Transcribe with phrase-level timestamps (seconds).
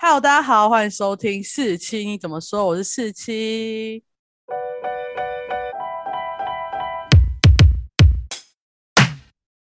[0.00, 2.04] Hello，大家好，欢迎收听四七。
[2.06, 2.64] 你怎么说？
[2.64, 4.04] 我是四七。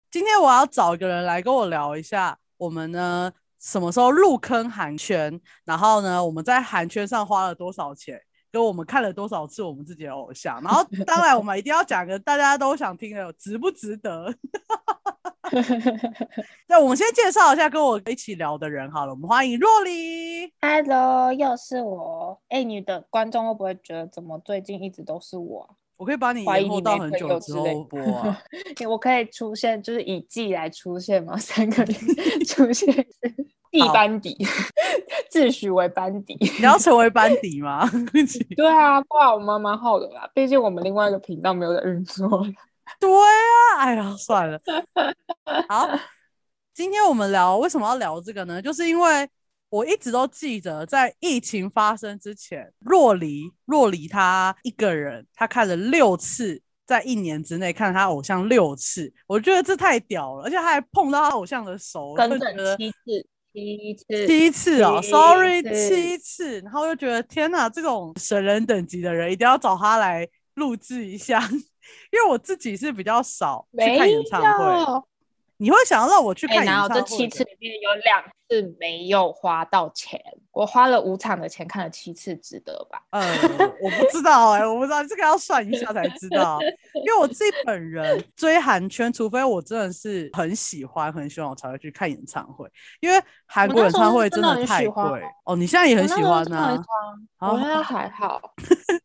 [0.09, 8.17] 今天我要找一个人来跟我聊一下，我们呢什么时候入坑韩圈，然后呢我们在韩圈上花了多少钱，
[8.51, 14.33] 跟我们看了多少次我们自己的偶像，然后当然我们一定要讲个大家都想听的，值不值得？
[16.67, 20.51] 那我们先介绍一下跟我一起聊的人好了，我们欢迎若离。
[20.61, 22.41] Hello，又是我。
[22.49, 25.75] 哎、你的观众会不会觉得怎么最近一直都是我啊？
[26.01, 28.41] 我可以把你怀疑延后到很久之后播啊。
[28.89, 31.37] 我可以出现，就是以季来出现吗？
[31.37, 31.95] 三个人
[32.43, 32.91] 出现
[33.69, 34.35] 地班底，
[35.29, 36.35] 自诩为班底。
[36.57, 37.87] 你要成为班底吗？
[38.57, 40.27] 对啊，不然我们蛮好的啦。
[40.33, 42.27] 毕竟我们另外一个频道没有在运作。
[42.99, 44.59] 对啊，哎呀，算了。
[45.69, 45.87] 好，
[46.73, 48.59] 今天我们聊为什么要聊这个呢？
[48.59, 49.29] 就是因为
[49.71, 71.39] 我一直都记得，在疫情发生之前，若离若离他一个人，他看了六次，在一年之内看他偶像六次，我觉得这太屌了，而且他还碰到他偶像的手，我整整七次，七次，七次哦，sorry，七次，然后又觉得天哪，这种神人等级的人一定要找他来录制一下，
[72.11, 75.07] 因为我自己是比较少去看演唱会，有。
[75.55, 77.01] 你会想要让我去哎、看演唱会的？
[77.01, 78.21] 这七次里面有两
[78.51, 80.21] 次没有花到钱？
[80.51, 83.01] 我花了五场的钱看了七次，值得吧？
[83.11, 83.23] 嗯，
[83.81, 86.59] 我不知道哎、我不知道这个要算一下才知道，
[86.93, 95.55] 因为我自己本人追韩圈，除非我真的是很喜欢很喜欢，我才会去看演唱会，因为韩我国演唱会真真的太贵哦。
[95.55, 98.41] 你现在也很喜欢呐、真的很喜欢好 我现在还好，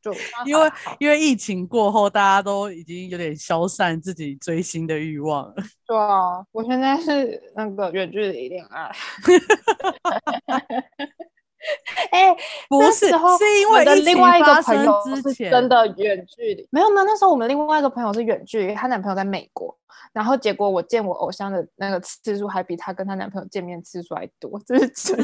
[0.03, 0.13] 就
[0.45, 5.55] 因为因为疫情过后，大家都已经有点消散自己追星的欲望了。
[5.87, 8.91] 对啊，我现在是那个远距离恋爱。
[12.13, 12.33] 哎、
[12.69, 19.77] 不是，那时候是因为另外一个朋友之前，是真的远距离，没有没有，那时候我们另外一个朋友是远距离，她男朋友在美国，
[20.13, 25.17] 然后结果我见我偶像的那个次数还比她跟她男朋友见面次数还多，这是知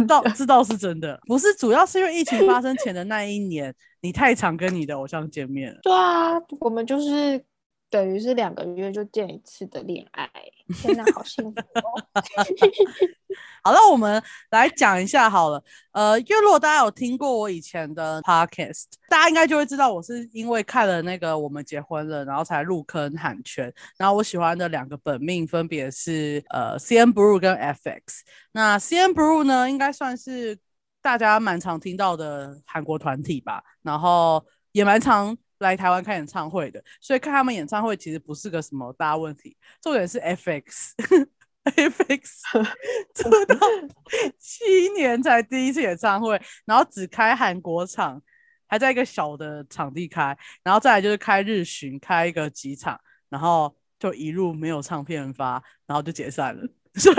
[0.45, 5.79] 道是真的，不是主要是因为疫情发生前的那一年，你太常跟你的偶像见面了。
[5.85, 7.41] 对啊，我们就是
[7.93, 10.27] 等于是两个月就见一次的恋爱，
[10.81, 12.03] 天哪，好幸福哦！
[13.63, 14.21] 好了，我们
[14.51, 15.63] 来讲一下好了。
[15.93, 23.71] 呃，因为如果大家有听过我以前的 podcast，大家应该就会知道我是因为看了那个《我们结婚了》，然后才入坑喊圈。
[23.99, 28.01] 然后我喜欢的两个本命分别是呃 CN Blue 跟 FX。
[28.53, 30.59] 那 CN Blue 呢，应该算是
[31.03, 34.43] 大家蛮常听到的韩国团体吧，然后
[34.73, 39.57] 也蛮常来台湾看演唱会的，所以看他们演唱会其实不是个什么大问题。
[39.81, 40.93] 重点是 FX。
[41.65, 42.43] FX
[43.15, 43.57] 出道
[44.37, 48.21] 七年才第一次演唱会，然后只开韩国场，
[48.67, 56.69] 还在一个小的场地开，然后再来就是开日巡，开一个几场，然后就一路没有唱片发，然后就解散了。
[56.99, 57.17] 所以，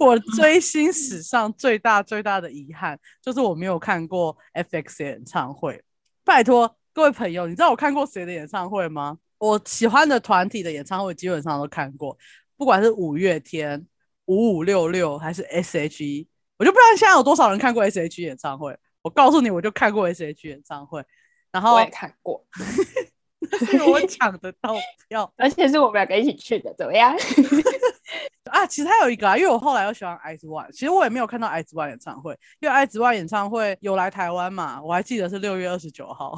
[0.00, 5.80] 我追星史上最大最大的遗憾就是我没有看过 FX 的演唱会。
[6.24, 9.18] 拜托各位朋友，你知道我看过谁的演唱会吗？
[9.38, 12.16] 我喜欢的团体的演唱会基本上都看过。
[12.56, 13.86] 不管是五月天、
[14.26, 18.78] 五五六六还是 S.H.E，我就不知道现在有多少人看过 S.H.E 演唱会。
[19.00, 21.04] 我告诉你，我就看过 S.H.E 演唱会，
[21.50, 22.44] 然后我也看过，
[23.58, 24.74] 是我抢得到
[25.08, 27.14] 票 而且是我们两个一起去的，怎么样？
[28.50, 28.66] 啊。
[28.66, 36.34] 其实还有一个啊，因为我后来又喜欢 Ice One，其实我也没有看到 Ice One 演唱会，因为 Ice One 演唱会有来台湾嘛，我还记得是六月二十九号。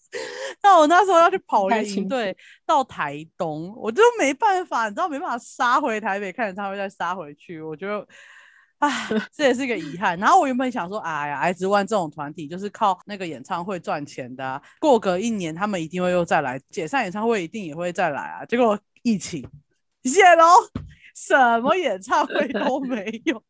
[0.62, 8.06] 那我那时候要去跑营队到台东，我就没办法，你知道没办法杀回台北看演唱会，再杀回去，我觉得。
[8.80, 10.18] 唉，这也是一个遗憾。
[10.18, 18.44] 然后我原本想说，哎呀，X One 这种团体就是靠那个演唱会赚钱的、啊，过个一年他们一定会又再来解散演唱会，一定也会再来啊。
[18.44, 19.42] 结果疫情，
[20.04, 20.44] 谢喽，
[21.14, 23.42] 什么演唱会都没有。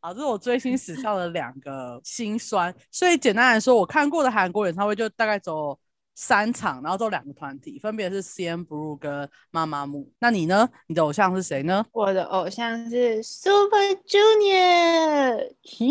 [0.00, 2.72] 好，这是我追星史上的两个心酸。
[2.92, 5.76] 所以简单来说，我看过的韩国演唱会就大概走
[6.18, 10.10] 三场，然后都两个团体，分别是 CN Blue 跟妈妈木。
[10.18, 10.66] 那你呢？
[10.86, 11.84] 你的偶像是谁呢？
[11.92, 13.76] 我的偶像是 Super
[14.08, 15.86] Junior，嘿，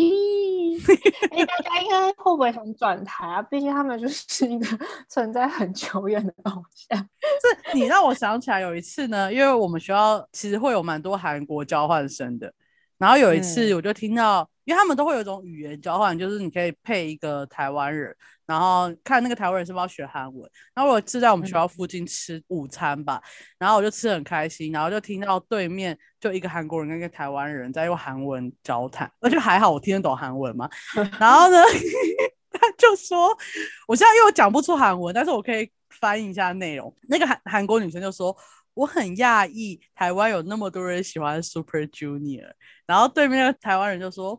[1.30, 3.42] 哎、大家应该会不会想转台啊？
[3.44, 4.68] 毕竟他们就是一个
[5.08, 6.98] 存在很久远的偶像。
[7.40, 12.52] 这你让我想起来有一次呢，因为我们学校其实会有蛮多韩国交换生的，
[12.98, 20.50] 然后有一次嗯我就听到，因为他们都会有一种语言交换，就是你可以配一个台湾人，然后看那个台湾人是不是要学韩文。
[20.74, 23.22] 然后我是在我们学校附近吃午餐吧，
[23.58, 30.70] 然后我就吃得很开心，然后就听到对面就一个韩国人跟一个台湾人在用韩文交谈，而且还好我听得懂韩文嘛。
[31.20, 31.58] 然后呢，
[32.52, 33.36] 他就说，
[33.88, 35.70] 我现在因为我讲不出韩文，但是我可以
[36.00, 36.96] 翻译一下内容。
[37.08, 38.36] 那个韩韩国女生就说。
[38.76, 42.52] 我很讶异，台湾有那么多人喜欢 Super Junior，
[42.86, 44.38] 然后对面的台湾人就说，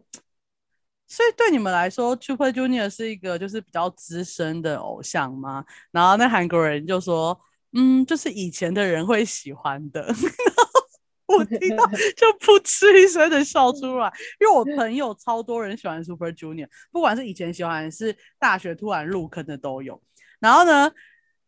[1.08, 5.64] 所以对你们来说，Super Junior 是一个就是比较资深的偶像吗？
[5.90, 7.38] 然后那韩国人就说，
[7.72, 10.06] 嗯，就是以前的人会喜欢的。
[11.26, 11.84] 我听到
[12.16, 20.00] 就噗嗤一声的笑出来，因为我朋友超多人喜欢 Super Junior，不管是以前喜欢还是大学突然入坑的都有。
[20.38, 20.90] 然后呢，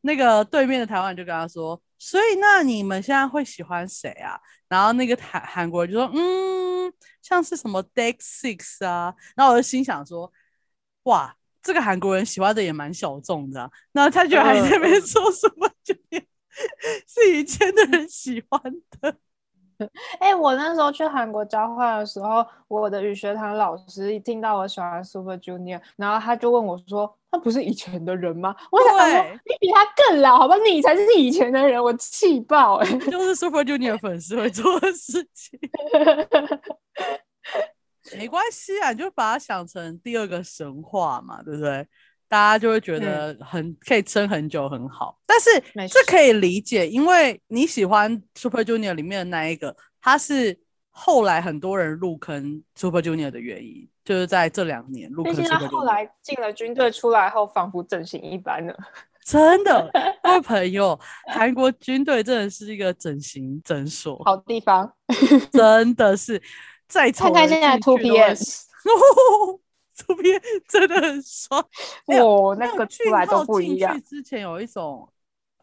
[0.03, 4.39] 那个对面的台湾人就跟他说，所以那你们现在会喜欢谁啊？
[4.69, 6.93] 然后那个韩韩国人就说，嗯，
[7.23, 9.15] 像是什么 Deck Six 啊。
[9.35, 10.33] 然后我就心想说，
[11.05, 13.71] 哇，这个韩国人喜欢的也蛮小众的、啊。
[13.93, 15.95] 然后他居然还在那边说什么，就
[17.06, 18.61] 是以前的人喜欢
[19.00, 19.17] 的。
[20.20, 30.56] 哎、我那时候去韩国交换的时候，我的语学堂老师一听到我喜欢 Super Junior，然后他就问我说：“他不是以前的人吗？”我想说，你比他更老，好吧？
[30.66, 35.58] 你才是以前的人，我气爆哎、 就是 Super Junior 粉丝会做的事情。
[38.16, 41.86] 没关系啊，你就把它想成第二个神话嘛，对不对？
[42.28, 45.19] 大家就会觉得很、可以撑很久，很好。
[45.26, 50.58] 但是没这可以理解，因为你喜欢 Super Junior 里面的那一个，他是
[50.90, 55.84] 后来很多人入坑 Super Junior 的原因，就是在这两年入坑毕竟他 Super 后。
[55.84, 58.76] 来进了军队出来后，仿佛整形一般了。
[59.25, 59.90] 真的，
[60.22, 64.22] 各位朋友，韩国军队真的是一个整形诊所。
[64.25, 64.90] 好地方，
[65.52, 66.42] 真的是
[66.88, 69.60] 再丑看看现在进 Two 去都会 PM，
[69.99, 71.59] 图片真的很帅。
[72.06, 74.09] 没哇，那那个出来都不一样进去。
[74.09, 75.09] 之前有一种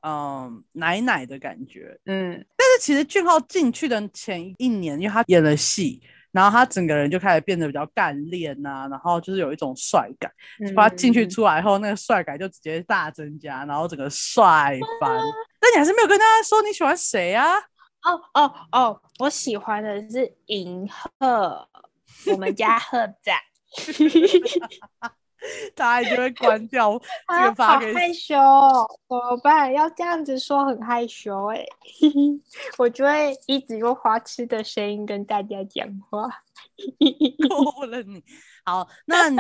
[0.02, 6.02] 嗯奶奶的感觉，嗯，但是其实俊浩进去的前一年，因为他演了戏，
[6.32, 10.32] 然后他整个人就开始变得比较干练呐、然后就是有一种帅感。
[10.76, 15.20] 他进去嗯出来后，那个帅感就直接大增加，然后整个帅翻。
[15.60, 17.56] 但你还是没有跟大家说你喜欢谁啊？
[18.06, 20.88] 哦哦哦，我喜欢的是银
[21.20, 21.68] 赫，
[22.28, 23.34] 我们家赫仔。
[25.75, 29.72] 大家就会关掉这啊，个好害羞哦，怎么办？
[29.72, 31.63] 要这样子说很害羞哎、
[32.80, 36.27] 我就会一直用花痴的声音跟大家讲话。
[37.48, 38.24] 够了你。
[38.66, 39.38] 好，那你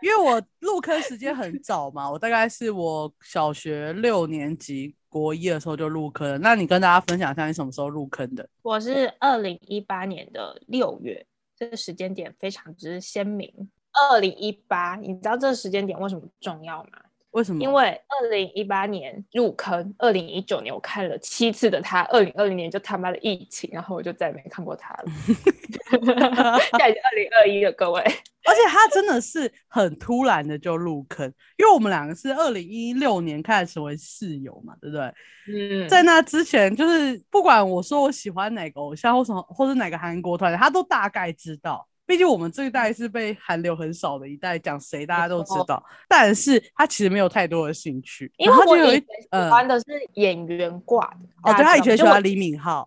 [0.00, 6.38] 因为我入坑时间很早嘛，我大概是我小学六年级国一的时候就入坑了。
[6.38, 8.48] 那你跟大家分享一下你什么时候入坑的？
[8.62, 11.26] 我是二零一八年的六月，
[11.56, 13.68] 这个时间点非常之鲜明。
[14.10, 16.90] 二零一八，你知道这个时间点为什么重要吗？
[17.32, 17.62] 为什么？
[17.62, 25.04] 因为二零一八年入坑，二零一九年我看了七次的他，二零二零年就他妈的疫情，然后我就再也没看过他了。
[25.90, 28.00] 现在已经二零二一了，各位。
[28.00, 31.26] 而且他真的是很突然的就入坑，
[31.58, 35.12] 因为我们两个是二零一六年开始成为室友嘛，对不对？
[35.50, 41.86] 嗯在那之前，就是不管我说我喜欢哪个偶像或什么，或是哪个韩国团，他都大概知道。
[42.08, 45.84] 毕竟我们这一代是被韩流很少的一代，讲谁大家都知道。
[46.08, 49.84] 但是他其实没有太多的兴趣，因为我以前喜嗯欢的是
[50.14, 51.18] 演员挂的。
[51.42, 52.86] 哦，对他以前喜欢李敏镐，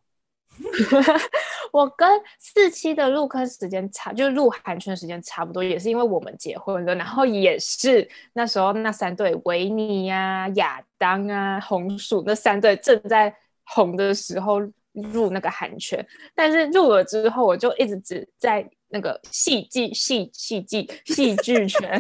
[1.72, 2.10] 我跟
[2.40, 13.32] 四期的入坑时间差，就是入韩圈时间差不多，也是因为我们结婚了，然后也是那时候那三对维尼呀、亚当啊、红薯那三对正在
[13.66, 14.60] 红的时候
[14.94, 16.04] 入那个韩圈，
[16.34, 22.00] 但是入了之后，我就一直只在那个戏剧、戏戏剧、戏 剧圈。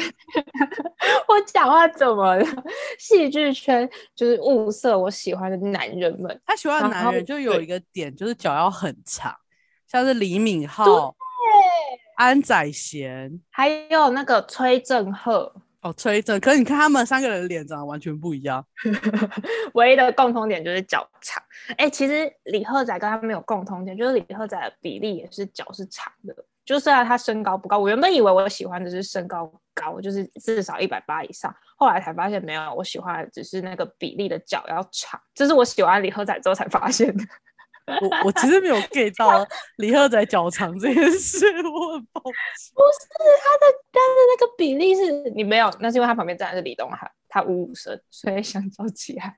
[1.27, 2.45] 我讲话怎么了？
[2.99, 6.41] 戏剧圈就是物色我喜欢的男人们。
[6.45, 9.35] 他喜欢的男人就有一个点，就是脚要很长，
[9.87, 11.13] 像是李敏镐、
[12.15, 13.39] 安宰贤。
[13.49, 18.63] 还有那个崔振赫，哦，崔正，可是你看他们三个人的脸长得完全不一样。
[19.73, 21.41] 唯一的共同点就是脚长。
[21.77, 26.35] 哎、其实李赫仔跟他没有共同点，就是李赫仔的比例也是脚是长的。
[26.65, 37.23] 就虽然他身高不高，我原本以为我喜欢的是身高高，就是至少一百八以上，后来才发现没有，我喜欢的只是那个比例的脚要长，这是我喜欢李赫仔之后才发现的。
[37.87, 39.45] 我我其实没有 get 到
[39.77, 42.73] 李赫仔脚长这件事， 我很抱歉。
[42.75, 43.07] 不是
[43.43, 49.35] 他的，他的那个比例是你没有，那是因为他旁边站的是李东海，他五五身，所以相较起来，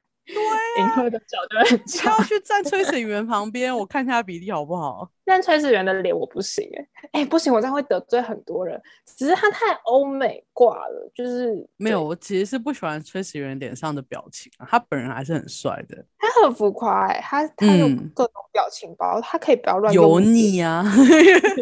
[0.78, 2.24] 银赫的脚就很不长要。
[2.24, 5.10] 去站崔始源旁边，我看一下比例好不好？
[5.26, 8.82] 但崔始源的脸我不行哎、哎、不行，我这样会得罪很多人。
[9.18, 20.84] 只是他太欧美挂了，就是没有，我其实是不喜欢崔始源脸上的表情啊，他本人还是很帅的，他很浮夸哎、他他有嗯各种表情包，他可以不要乱油腻啊。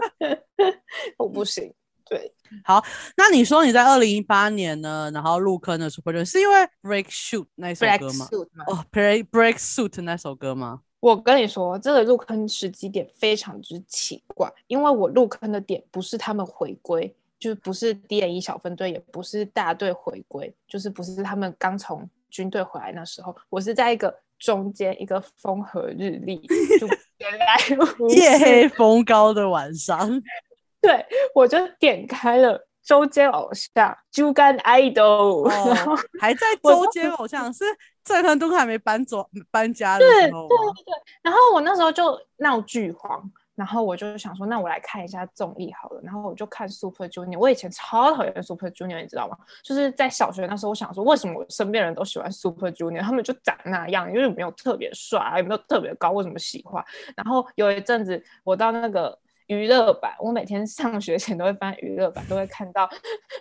[1.17, 1.73] 我不行。
[2.11, 2.29] 对，
[2.65, 2.83] 好
[3.15, 8.27] 那你说你在二零一八年呢，然后入坑的 Super Junior 是因为 Break Shoot 那首歌吗？
[8.67, 10.81] 哦，Break Break Suit 那首歌吗？
[10.99, 26.45] 我跟你说，这个入坑时机点非常之奇怪，因为我入坑的点不是他们回归，就是不是 D N 一小分队，也不是大队回归，就是不是他们刚从军队回来那时候，我是在一个中间一个风和日丽，
[26.77, 26.85] 就
[27.19, 27.55] 原来
[28.09, 30.21] 夜黑风高的晚上，
[30.87, 37.63] 对，我就点开了周间偶像 Idol，、然后哦，还在周间偶像是
[38.03, 40.55] 郑恒东还没搬走搬家的对时候吗？
[41.21, 43.21] 然后我那时候就闹剧荒，
[43.53, 46.01] 然后我就想说，那我来看一下综艺好了。
[46.03, 49.37] 然后我就看 Super Junior，我以前超讨厌 Super Junior，你知道吗？
[49.63, 53.01] 就是在小学那时候，我想说，为什么我身边人都喜欢 Super Junior？
[53.01, 56.83] 他们就长那样，就是没有特别帅啊，也没有特别高，为什么喜欢？
[57.15, 59.15] 然后有一阵子，我到那个。
[59.51, 62.89] 娱乐版，我每天上学前都会翻娱乐版，都会看到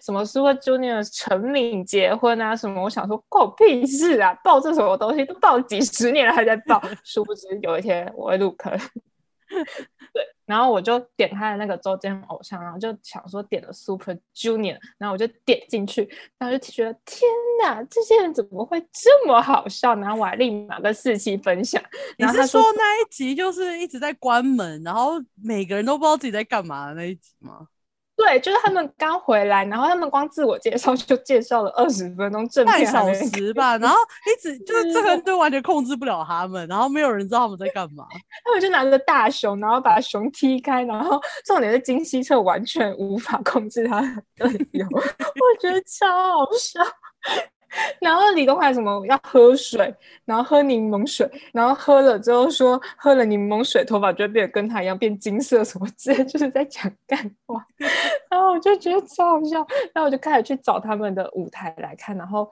[0.03, 2.83] 什么 Super Junior 陈敏结婚啊什么。
[2.83, 4.35] 我想说，关我屁事啊！
[4.43, 8.77] 报这什么东西都报几十年了还在报， 殊不知有一天我会入坑。
[10.13, 17.31] 对， 然后我就点开了那个周间偶像，然后就想说点了 Super Junior，然后我就点进去，然后就觉得天
[17.63, 19.95] 哪，这些人怎么会这么好笑？
[19.95, 21.81] 然后我还立马跟四期分享，
[22.19, 27.69] 你是说那一集就是一直在关门，然后每个人都不知道自己在干嘛的那一集吗？
[28.21, 33.97] 对，就是他们刚回来，然后他们光自我介绍就介绍了二十分钟，正半小时吧， 然后
[34.27, 38.05] 一直就是对这个队完全控制不了他们，然后没有人知道他们在干嘛。
[38.45, 46.07] 他们就拿着大熊，然后把熊踢开，然后重点是金希澈完全无法控制他的队友， 我觉得超
[46.41, 46.81] 好笑。
[48.01, 57.65] 然后李东海什么要喝水，然后喝柠檬水，然后喝了之后说喝了柠檬水头发就会变得跟他一样变金色什么之类，就是在讲干话。
[58.31, 59.59] 然后我就觉得超好笑，
[59.93, 62.51] 然后我就开始去找他们的舞台来看，然后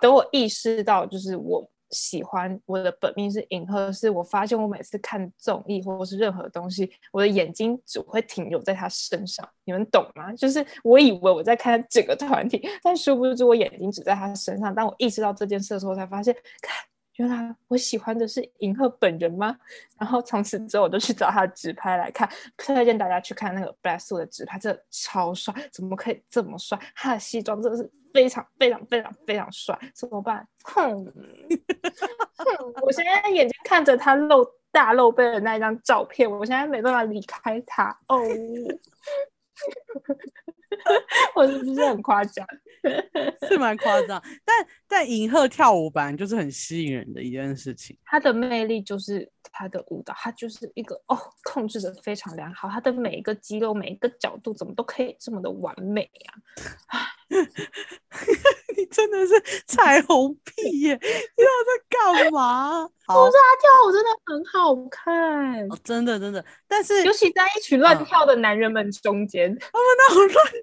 [0.00, 10.32] 等我意识到就是我喜欢我的本命是银赫，是我发现我每次看综艺或者是任何东西，我的眼睛只会停留在他身上，你们懂吗？
[10.34, 14.74] 就是我以为我在看整个团体，但殊不知我眼睛只在他身上。
[14.74, 16.74] 当我意识到这件事的时候，才发现，看。
[17.16, 19.56] 原来我喜欢的是银赫本人吗？
[19.98, 26.78] 然后从此之后，我就去找他的直拍来看，推荐大家去看那个 Black Suit 的直拍，真的超帅，怎么可以这么帅？
[26.94, 30.46] 他的西装真的是非常非常非常非常帅，怎么办？
[30.64, 31.14] 哼，哼，
[32.82, 38.20] 我现在眼睛看着他露大露背的那一张照片，我现在没办法离开他哦。
[41.34, 42.46] 我是不是很夸张？
[43.48, 47.96] 是蛮夸张，但但银赫跳舞本来就是很吸引人的一件事情。
[48.04, 56.08] 他的魅力就是他的舞蹈，他就是一个哦，控制的非常良好，他的每一个肌肉、每一个角度，怎么都可以这么的完美
[56.88, 56.98] 啊！
[58.76, 59.34] 你真的是
[59.66, 60.94] 彩虹屁耶！
[60.94, 62.88] 你知道在干嘛？
[63.06, 69.48] 好我说他跳舞真的很好看，哦，真的真的，但是尤其在一群乱嗯跳的男人们中间。
[69.58, 70.62] 他们那种乱跳，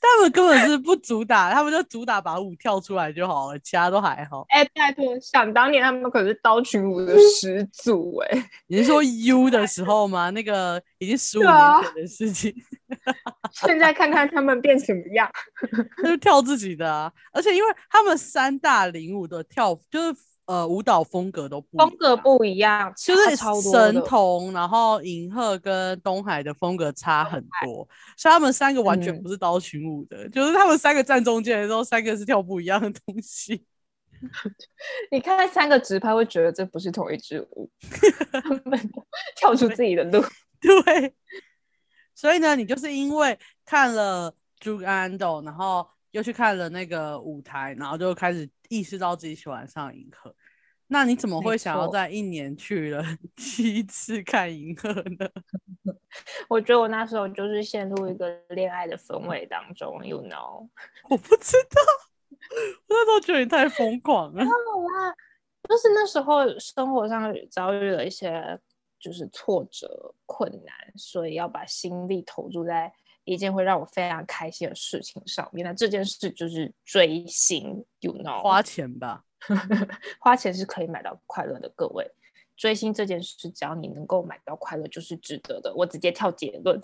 [0.00, 4.44] 他们根本是不主打，他们就主打把舞跳出来就好了，其他都还好。
[4.48, 10.30] 哎，拜托，想当年他们可是刀群舞的 始祖哎、你是说 U 的时候吗？
[10.30, 12.54] 那个已经十五年前的事情，
[13.52, 15.30] 现在看看他们变什么样。
[16.02, 17.12] 他就跳自己的啊。
[17.32, 33.64] 而且因为他们三大领舞的跳，就是呃舞蹈风格都不一风格不一样，就是神童，然后银赫跟东海的风格差很多，所以他们三个完全嗯不是刀群舞的，就是他们三个站中间的时候，三个是跳不一样的东西。
[35.12, 37.70] 你看三个直拍会觉得这不是同一支舞，
[38.32, 38.90] 他们
[39.38, 40.20] 跳出自己的路。
[40.60, 41.14] 对，
[42.16, 50.34] 所以呢，你就是因为看了朱安斗，然后又去看了那个舞台，然后就开始意识到自己喜欢上银河。
[50.92, 53.00] 那你怎么会想要在一年去了
[53.36, 55.28] 七次看银河呢？
[56.50, 60.68] 我觉得我那时候就是陷入一个恋爱的氛围当中，you know。
[61.08, 61.80] 我不知道，
[62.50, 64.44] 我那时候觉得你太疯狂了。
[65.68, 68.58] 就是那时候生活上遭遇了一些
[68.98, 72.92] 就是挫折、困难，所以要把心力投注在
[73.22, 75.64] 一件会让我非常开心的事情上面。
[75.64, 78.42] 那这件事就是追星，you know。
[78.42, 79.22] 花钱吧，
[80.20, 82.10] 花钱是可以买到快乐的，各位。
[82.56, 85.72] 追星这件事，只要你能够买到快乐，就是值得的。
[85.74, 86.78] 我直接跳结论，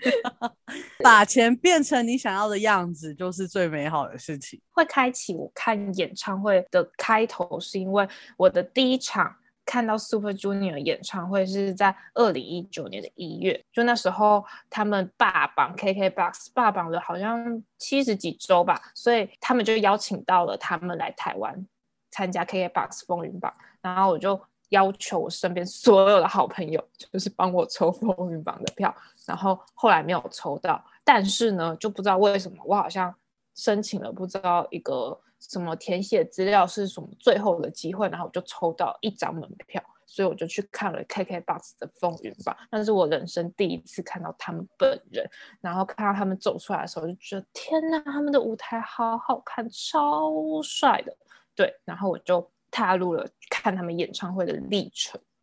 [1.04, 4.58] 把钱变成你想要的样子，就是最美好的事情。
[4.70, 8.08] 会开启我看演唱会的开头，是因为
[8.38, 9.36] 我的第一场
[9.70, 21.64] 看到 Super Junior 演唱会是在二零一九年的一月，就那时候他们霸榜 KKBOX，霸榜了好像七十几周吧，所以他们就邀请到了他们来台湾
[22.10, 23.54] 参加 KKBOX 风云榜。
[23.80, 28.92] 然后我就要求我身边所有的好朋友，就是帮我抽风云榜的票。
[29.24, 33.14] 然后后来没有抽到，但是呢，就不知道为什么，我好像
[33.60, 42.56] 申请了不知道一个什么填写资料是什么最后的机会，然后我就抽到一张门票，所以我就去看了 KKBOX 的风云榜。
[42.70, 45.28] 那是我人生第一次看到他们本人，
[45.60, 51.14] 然后看到他们走出来的时候，就觉得天哪，他们的舞台好好看，超帅的。
[51.54, 52.50] 对，然后我就。
[52.72, 55.20] 踏入了看他们演唱会的历程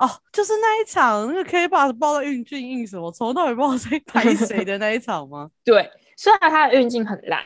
[0.00, 5.50] 哦，就是那一场那个 K b o x 报到运俊印什么，从头到尾不知道在拍谁的那一场吗？
[5.62, 7.42] 对，虽然他的运镜很烂，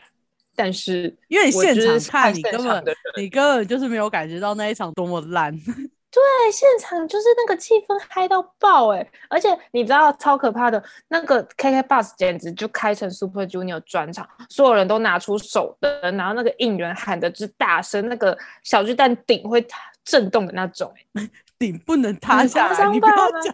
[0.54, 2.84] 但是因为你现场看，你根本
[3.16, 5.52] 你根本就是没有感觉到那一场多么烂。
[6.10, 9.06] 对，现场就是那个气氛嗨到爆哎！
[9.28, 19.64] 而且你知道超可怕的那个 KK Bus 简直就开成 Super Junior 专场，所有人都拿出手灯，然后那个应援喊的之大声，那个小巨蛋顶会
[20.02, 23.52] 震动的那种欸， 顶不能塌下来，你不要讲。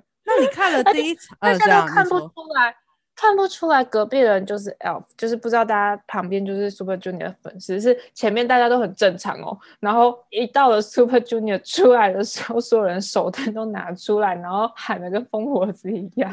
[0.28, 2.76] 那你看了第一场，大家都看不出来。
[3.20, 9.58] 看不出来隔壁人就是 Elf，就是不知道大家旁边就是 Super Junior 的粉丝，是前面大家都很正常哦。
[9.80, 16.32] 然后一到了 Super Junior 出来的时候，所有人手灯都拿出来，然后喊的跟疯婆子一样，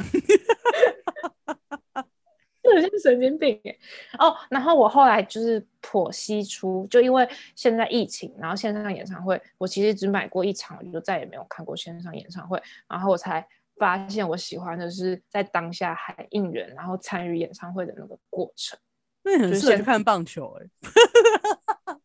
[2.62, 3.76] 就很像神经病哎。
[4.20, 13.44] 哦，然后我后来就是剖析出，就因为现在疫情，然后线上演唱会，我其实只买过一场，我就再也没有看过线上演唱会，然后我才。
[13.78, 18.78] 发现我喜欢的是在当下还应援，然后参与演唱会的那个过程。
[19.24, 21.96] 那你很适合去看棒球哎，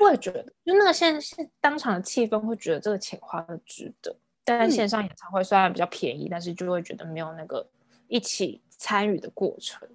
[0.00, 4.16] 我也觉得，就那个现现当场的气氛，会觉得这个钱花的值得。
[4.44, 7.66] 但线上演唱会虽然比较便宜，但是就会觉得没有那个
[8.08, 9.88] 一起参与的过程。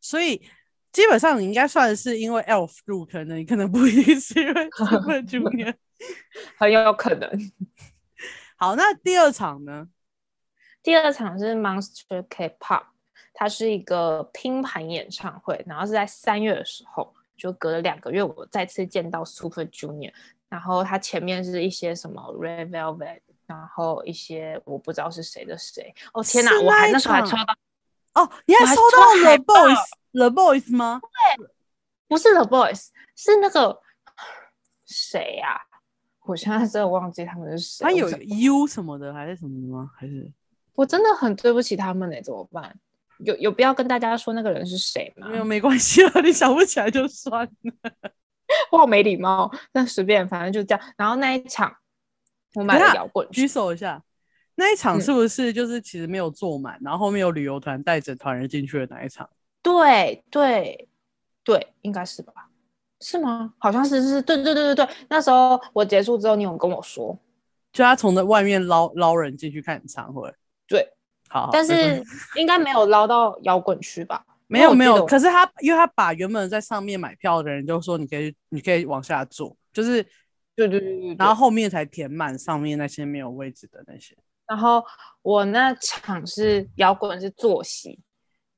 [0.00, 0.42] 所以
[0.90, 5.74] 基本上你应该算是因为 Elf 入坑的，你可能不一定是因为 Super Junior，
[6.56, 7.30] 很有可能。
[8.56, 9.88] 好，那第二场呢？
[10.82, 12.82] 第二场是 Monster K-pop，
[13.34, 20.12] 它是一个拼盘演唱会，然后是在三月的时候，就隔了两个月，我再次见到 Super Junior，
[20.48, 31.00] 然后它前面是一些什么 Red Velvet，然后一些我不知道是谁的谁，哦天哪，我还那时候还抽到，哦，你还抽到 The Boys，The Boys 吗？
[31.36, 31.46] 对，
[32.06, 33.80] 不是 The Boys，是那个
[34.86, 35.60] 谁呀？
[36.24, 39.90] 我现在真的忘记他们是谁，他有 U 什么的还是什么的吗？
[39.96, 40.30] 还是？
[40.78, 42.72] 我真的很对不起他们呢，怎么办？
[43.24, 45.26] 有有必要跟大家说那个人是谁吗？
[45.26, 47.90] 没有，没关系啊，你想不起来就算了。
[48.70, 50.94] 我好没礼貌，但随便，反正就这样。
[50.96, 51.74] 然后那一场，
[52.54, 54.00] 我买了摇滚，举手一下。
[54.54, 59.28] 那一场是不是就是其实没有坐满，然后后面有旅游团带着团人进去的那一场？
[59.60, 60.88] 对对
[61.42, 62.32] 对，应该是吧？
[63.00, 63.52] 是吗？
[63.58, 64.88] 好像是是，对对对对对。
[65.08, 67.18] 那时候我结束之后，你有跟我说，
[67.72, 70.32] 就他从那外面捞捞人进去看演唱会。
[70.68, 70.86] 对，
[71.28, 72.00] 好，但是
[72.36, 74.24] 应该没有捞到摇滚区吧？
[74.46, 80.02] 没有没有，可是他因为他把原本在上面买票的人就说你可以你可以往下坐，就是
[80.54, 84.16] 对对对对，然后后面才填满上面那些没有位置的那些。
[84.46, 84.84] 然后
[85.22, 87.98] 我那场是摇滚是坐席，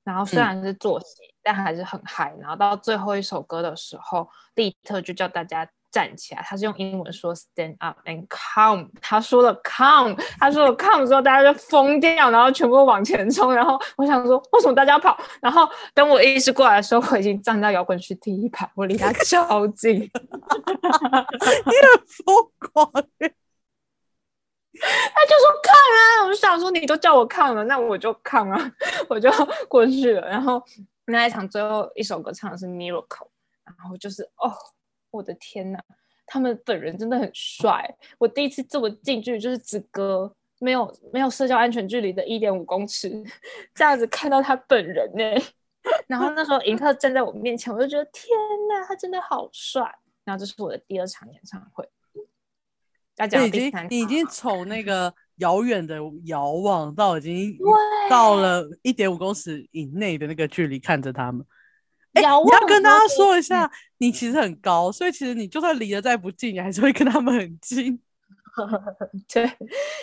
[0.05, 1.07] 然后虽然是坐席，
[1.42, 2.37] 但还是很嗨。
[2.40, 5.68] 然后到最后一首歌的时候，利特就叫大家。
[5.90, 8.88] 站起来，他是用英文说 stand up and come。
[9.00, 13.53] 他说了 come，他说了 come 之后，大家就疯掉，然后全部往前冲。
[13.53, 15.18] 然后我想说，为什么大家跑？
[15.42, 19.98] 然后等我意识过来的时候，我已经站在摇滚区第一排，我离他超近。
[19.98, 20.11] 你很
[22.24, 22.35] 疯
[22.72, 22.90] 狂。
[22.92, 23.00] 他
[25.26, 28.72] 就说看啊，我就想说你都叫我看了，那我就看啊，
[29.09, 29.29] 我就
[29.68, 30.29] 过去了。
[30.29, 30.62] 然后
[31.07, 33.29] 那一场最后一首歌唱的是 miracle，
[33.64, 34.55] 然后就是哦。
[35.11, 35.79] 我的天呐，
[36.27, 37.96] 他们本人真的很帅！
[38.18, 43.11] 我第一次这么近距离，就是只隔没有没有社交安全距离的一点五公尺，
[43.75, 45.25] 这样子看到他本人呢。
[46.07, 48.27] 然后那时候银特站在我面前，我就觉得天
[48.68, 49.83] 呐，他真的好帅！
[50.25, 51.88] 然后这是我的第二场演唱会。
[53.16, 57.59] 大家已经已经从那个遥远的遥望到已经
[58.09, 61.44] 到了一点五公尺以内的那个距离看着他们。
[62.14, 68.01] 你要跟大家说一下，你其实很高，所以其实你就算离得再不近，你还是会跟他们很近。
[69.33, 69.49] 对，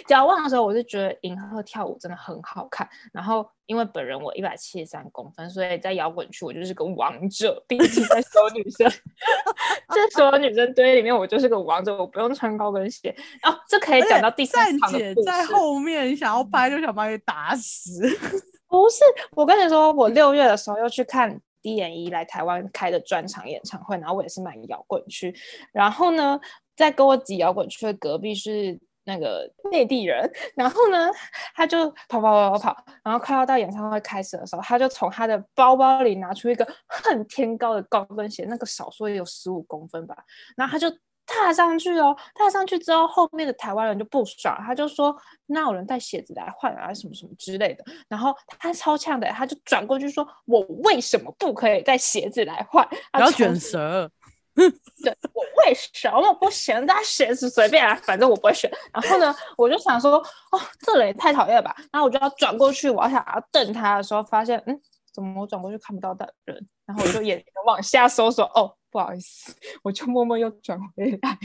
[0.08, 2.88] 仰望的时候，我就觉得银赫跳舞真的很好看。
[3.12, 8.90] 然后因为本人我一百七十三公分，所以在摇滚区我就是个王者，毕竟在所有女生，
[9.94, 13.14] 在所有女生堆里面，我就是个王者，我不用穿高跟鞋。
[13.44, 15.46] 哦，这可以讲到第三站场的姐在。
[15.48, 18.00] 后面，你想要拍就想把你打死。
[18.70, 21.38] 不是，我跟你说，我六月的时候又去看
[21.76, 25.36] D N E 来台湾开的专场演唱会，然后我也是买摇滚区，
[25.74, 26.40] 然后呢，
[26.76, 31.10] 在跟我挤摇滚区的隔壁是那个内地人，然后呢，
[31.54, 40.16] 他就跑跑跑跑跑，然后快要到演唱会开始的时候，他就从他的包包里拿出一个恨天高的高跟鞋，那个少说也有十五公分吧，
[40.56, 40.90] 然后他就
[41.28, 45.16] 踏上去哦，踏上去之后，后面的台湾人就不爽，他就说
[45.48, 47.84] 那有人带鞋子来换啊，什么什么之类的。
[48.08, 54.10] 然后他超呛的，他就转过去说：“我为什么不可以带鞋子来换？”然后卷舌，
[54.56, 56.86] 对我为什么不行？
[56.86, 58.72] 带鞋子随便啊，反正我不会选。
[58.94, 61.76] 然后呢，我就想说，哦，这人也太讨厌了吧。
[61.92, 64.80] 然后我就要转过去，我要想要瞪他的时候，发现，嗯，
[65.14, 66.68] 怎么我转过去看不到的人？
[66.86, 71.38] 然后我就眼睛往下搜索，哦，不好意思， 我就默默又转回来，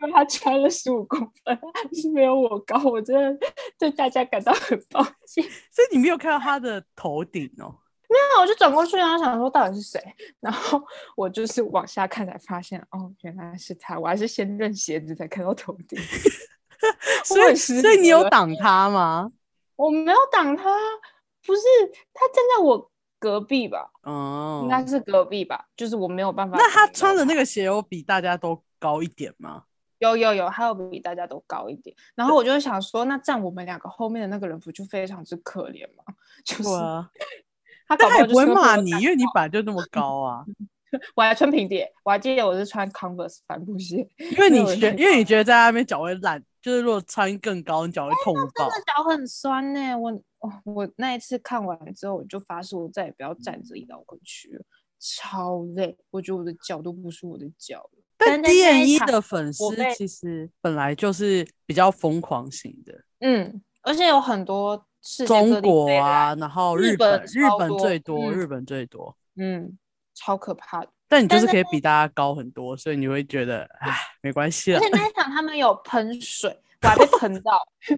[0.00, 1.58] 因为他穿了十五公分，
[1.94, 3.46] 是没有我高，我真的
[3.78, 5.42] 对大家感到很抱歉。
[5.72, 7.74] 所以你没有看到他的头顶哦。
[8.06, 10.00] 没有我就转过去，然后想说到底是谁，
[10.40, 10.82] 然后
[11.16, 13.98] 我就是往下看才发现，哦，原来是他。
[13.98, 15.98] 我还是先认鞋子才看到头顶，
[17.24, 19.32] 所以，所以你有挡他吗？
[19.76, 20.64] 我没有挡他，
[21.46, 21.62] 不是
[22.12, 23.90] 他站在我隔壁吧？
[24.02, 25.66] 哦应，该是隔壁吧？
[25.76, 26.56] 就是我没有办法。
[26.56, 29.64] 那他穿的那个鞋有比大家都高一点吗？
[29.98, 31.94] 有有有，还有比大家都高一点。
[32.14, 36.04] 然后我就想说，那站我们两个后面的那个人不就非常之可怜吗？
[36.46, 36.62] 就是
[37.88, 40.44] 他搞不好但他也不会骂你，因为你本来就那么高啊。
[41.14, 48.68] 我还穿平底，我还记得我是穿 Converse 帆布鞋，因为你觉，没有人因为你觉得在那边脚会烂，就是如果穿更高，你脚会痛爆。
[48.68, 54.62] 那脚很酸呢、我哦，我那一次看完之后，我就发誓我再也不要站着摇滚区了，
[55.00, 58.02] 超累，我觉得我的脚都不是我的脚了。
[58.16, 59.62] 但在 D N 一 E 的粉丝
[59.96, 69.16] 其实本来就是比较疯狂型的，嗯，而且有很多世界中国啊，然后日日本本日本最多，嗯日本最多。
[69.36, 69.78] 嗯，
[70.18, 70.88] 超可怕的。
[71.08, 74.88] 但你就是可以比大家高很多，所以你会觉得，唉，没关系了而且。
[74.90, 76.50] 那一场他们有喷水，
[76.82, 77.58] 我还被喷到。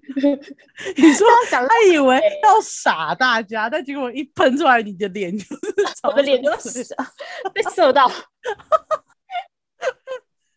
[0.95, 5.51] 你说这样讲他以为要傻大家，但结果一喷出来，你的脸就是
[6.07, 6.95] 我的脸就朝着水射
[7.53, 8.09] 被射到。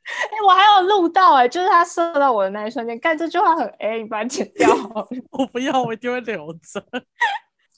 [0.05, 4.71] 哎、我还有录到哎、就是他射到我的那一瞬间，干这句话很 A，你把它剪掉。
[5.31, 6.85] 我不要，我一定会留着。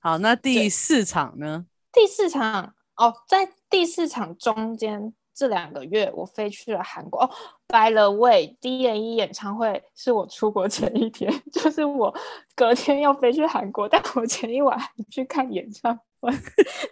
[0.00, 1.64] 好，那第四场呢？
[1.92, 7.30] 第四场哦，在第四场中间这两个月，我飞去了韩国哦。
[7.66, 12.14] By the way，D N E 演唱会是我出国前一天， 就是我
[12.54, 14.78] 隔天要飞去韩国，但我前一晚
[15.10, 16.32] 去看演唱会，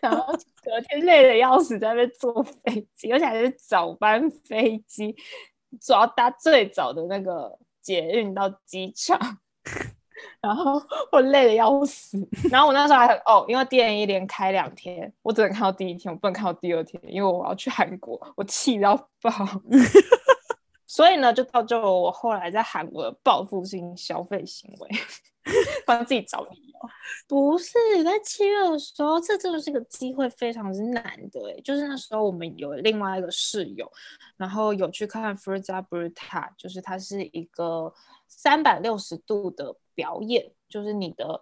[0.03, 0.33] 然后
[0.63, 5.15] 隔天累得要死，在那坐飞机，而且还是早班飞机，
[5.81, 9.39] 主要搭最早的那个捷运到机场。
[10.41, 10.81] 然后
[11.13, 12.19] 我累的要死，
[12.51, 19.31] 然后我那时候还很哦，因为 N E 连开两天，我只能看到第一天，我不能看到第二天，因为我要去韩国，我气到爆。
[20.87, 24.89] 所以呢，就造就了我后来在韩国的报复性消费行为，
[25.85, 26.63] 帮自己找理由。
[27.29, 31.61] 不是在七月的时候，这真的是个机会，非常之难得。
[31.62, 33.90] 就是那时候我们有另外一个室友，
[34.37, 37.92] 然后有去看 f r i z a Bruta，就是它是一个
[38.29, 41.40] 三百六十度的表演，就是你的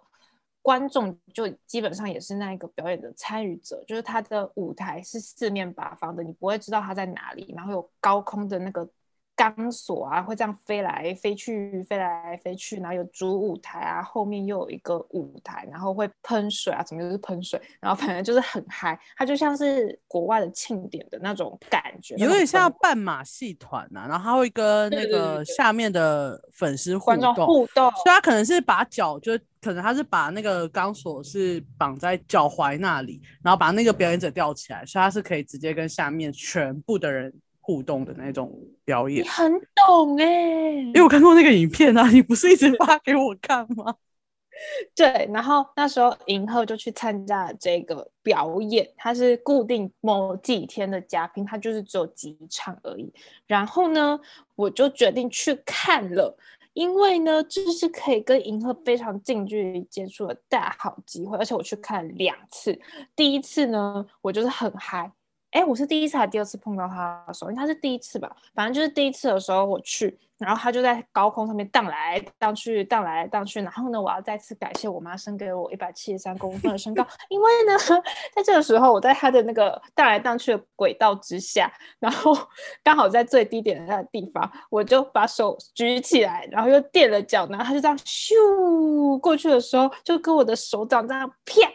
[0.61, 8.89] 观众就基本上也是那一个表演的参与者，就是它的舞台是四面八方的，你不会知道它在哪里，然后有高空的那个。
[9.35, 39.27] 钢索啊，会这样飞来飞去，飞来飞去，然后有主舞台啊，后面又有一个舞台，然后会喷水啊，怎么就是喷水，然后反正就是很嗨，它就像是国外的庆典的那种感觉，有点像半马戏团呐，然后他会跟那个下面的粉丝互观众动，互动，所以他可能是把脚，就可能他是把那个钢索是绑在脚踝那里，然后把那个表演者吊起来，所以他是可以直接跟下面全部的人互动的那种表演你。
[39.27, 39.51] 很
[39.87, 40.25] 懂哎、
[40.73, 43.95] 因为我看过那个影片啊， 你不是一直发给我看吗？
[44.95, 53.11] 对，然后那时候银赫就去参加了这个表演，他是固定某几天的嘉宾，他就是只有几场而已。
[53.47, 54.19] 然后呢，
[54.55, 56.37] 我就决定去看了，
[56.73, 62.79] 因为呢，这是可以跟银赫非常近距离接触的大好机会，而且我去看两次，
[63.15, 65.11] 第一次呢，我就是很嗨。
[65.53, 67.51] 哎，我是第一次还是第二次碰到他的时候？
[67.51, 68.35] 应该是第一次吧。
[68.55, 73.61] 反正就是第一次的时候我去，然后他就在高空上面荡来荡去，荡来荡去。
[73.61, 77.77] 然后呢，我要再次感谢我妈生给我一百七十三公分的身高，因为呢，
[78.35, 82.35] 在这个时候我在他的那个荡来荡去的轨道之下，然后
[82.83, 91.69] 刚好在最低点的那个地方，我就把手举起来，然后又垫了脚，然后他就这样咻过去的时候，就跟我的手掌这样啪。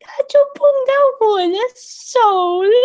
[0.00, 0.92] 他就碰到
[1.26, 2.78] 我的手了，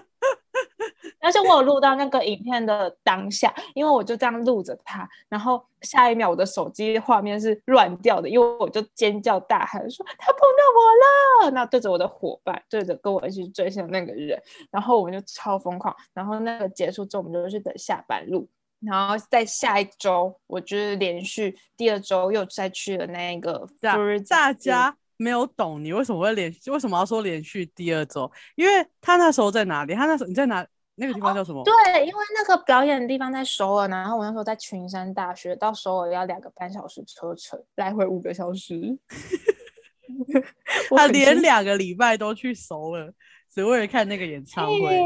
[1.20, 18.48] 而且我有录到那个影片的当下，因为我就这样录着他，然后下一秒我的手机画面是乱掉的，因为我就尖叫大喊说他碰到我了，那对着我的伙伴，对着跟我一起追星的那个人，然后我们就超疯狂，然后那个结束之后，我们就去等下班路。
[18.86, 23.68] 然后在下一周，我就是连续第二周又再去了那个。
[24.28, 28.30] 大家没有懂你为什么会连，为什么要说连续第二周？
[28.54, 29.94] 因为他那时候在哪里？
[29.94, 30.66] 他那时候你在哪？
[30.96, 31.60] 那个地方叫什么？
[31.64, 38.96] 对，因为那个表演的地方在首尔，然后我那时候在群山大学，到首尔要两个半小时车程，来回五个小时。
[40.96, 43.12] 他 连两个礼拜都去首尔。
[43.54, 44.98] 只为了看那个演唱会？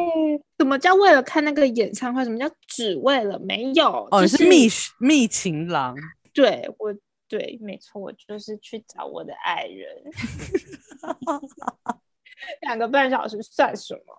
[0.58, 2.24] 什么叫为了看那个演唱会？
[2.24, 3.38] 什么叫只为了？
[3.40, 4.66] 没有哦，是蜜
[4.98, 5.94] 蜜情郎。
[6.32, 6.94] 对，我
[7.28, 9.86] 对，没错，我就是去找我的爱人。
[12.62, 14.14] 两个半小时算什么？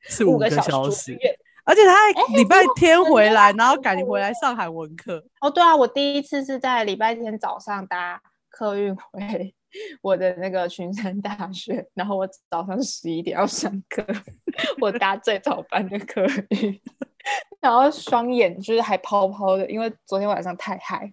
[0.00, 1.18] 是五个小时，
[1.64, 5.22] 而且他还礼拜天回来，然后赶紧回来上海文科。
[5.42, 9.54] 哦，对啊，我第一次是在礼拜天早上搭客运回。
[10.02, 14.04] 我的那个群山大学，然后我早上十一点要上课，
[14.80, 16.80] 我搭最早班的客运，
[17.60, 21.12] 然后双眼就是还泡泡的，因为昨天晚上太嗨。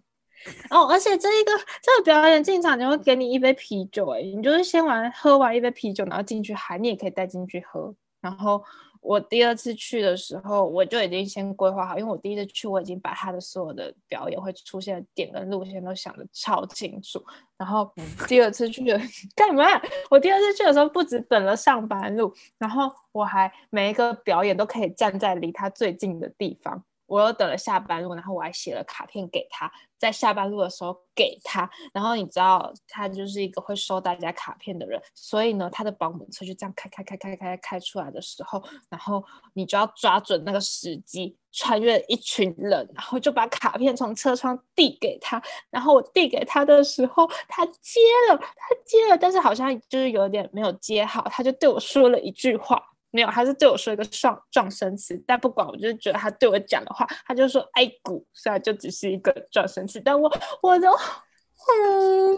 [0.70, 8.64] 哦，而且这一个这个表演进场，你会给你一杯啤酒，哎，你就是先玩喝完一杯啤酒，然后进去嗨，你也可以带进去喝，然后。
[9.06, 17.24] 我第二次去的时候，我就已经先规划好，因为我第一次去，我已经把他的所有的表演会出现的点跟路线都想得超清楚。
[17.56, 17.94] 然后
[18.28, 19.00] 第二次去的
[19.36, 19.64] 干嘛？
[20.10, 26.84] 我第二次去的时候，不止等了上班路，然后我还每一个表演都可以站在离他最近的地方。
[27.08, 31.70] 我又等了下班路，然后我还写了卡片给他，在下班路的时候给他。
[31.94, 45.42] 然后你知道，他就是一个会收大家卡片的人，所以呢，他的保姆车就这样开开开开开开出来的时候，然后你就要抓准那个时机，穿越一群人，然后就把卡片从车窗递给他。
[45.70, 52.82] 然后我递给他的时候，他接了，他接了，但是好像就是有点没有接好，他就对我说了一句话。
[53.16, 60.30] 没有，他是对我说一个撞撞声词，但不管，我就是觉得他对我讲的话，他就说“爱股”，虽然就只是一个撞声词，但我
[60.62, 62.38] 我都，嗯，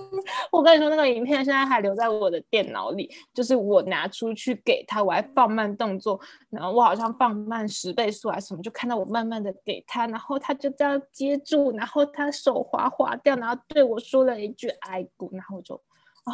[0.52, 6.20] 我跟你说，那个影片现在还留在我的电脑里，就是我拿出去给他，我还放慢动作，
[6.52, 16.32] 然后我好像放慢十倍速还是什么，就看到我慢慢的给他，然后他就这样接住，然后他手滑滑掉，然后对我说了一句“爱股”，然后我就，哦，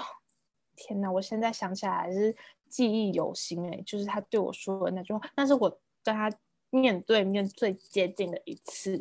[0.75, 2.35] 天哪，我现在想起来还是。
[2.73, 5.69] 记忆犹新哎，就是他对我说的那句话，那是我
[6.03, 6.27] 跟他
[6.71, 8.99] 面对面最接近的一次，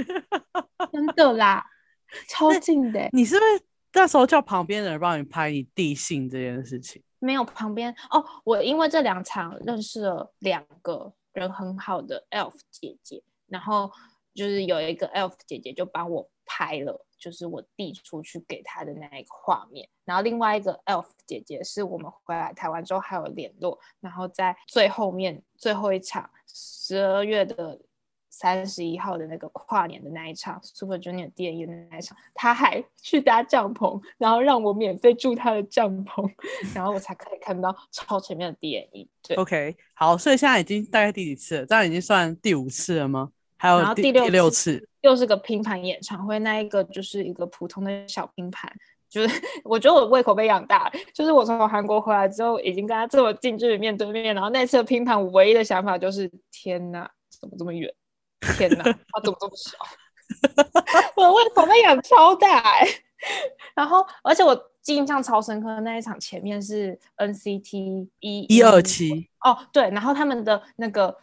[0.90, 1.62] 真的啦，
[2.26, 3.06] 超近的。
[3.12, 7.02] 你是不是那时候叫旁边的人帮你拍你递信这件事情？
[7.18, 13.92] 没有旁边哦，我因为这两场认识了两个人很好的 elf 姐姐，然后
[14.34, 17.05] 就是有一个 elf 姐姐就帮我拍了。
[17.18, 27.80] 就是我递出去给他的那一个画面，然后另外一个 elf 姐姐是我们回来台湾之后还有联络，然后在最后面最后一场十二月的
[28.28, 36.30] 三十一号的那个跨年的那一场 Super Junior 电影的那一场，他还去搭帐篷，然后让我免费住他的帐篷，
[36.74, 39.08] 然后我才可以看到超前面的电影。
[39.22, 41.66] 对，OK，好，所以现在已经大概第几次了？
[41.66, 43.32] 这样已经算第五次了吗？
[43.56, 44.88] 还有第六次。
[45.02, 48.68] 又是个拼盘演唱会，那一个就是一个普通的小拼盘，
[49.08, 57.88] 就是 我觉得我胃口被养大，就是我从韩国回来之后，已经跟他这么近距离面对面，然后那次的拼盘，我唯一的想法就是天哪，怎么这么远？
[58.58, 59.78] 天哪， 他怎么这么小？
[61.14, 62.88] 我的胃口被养超大哎！
[63.76, 71.16] 然后，而且我印象超深刻的那一场，前面是 NCT 一一二七哦，对，然后他们的那个。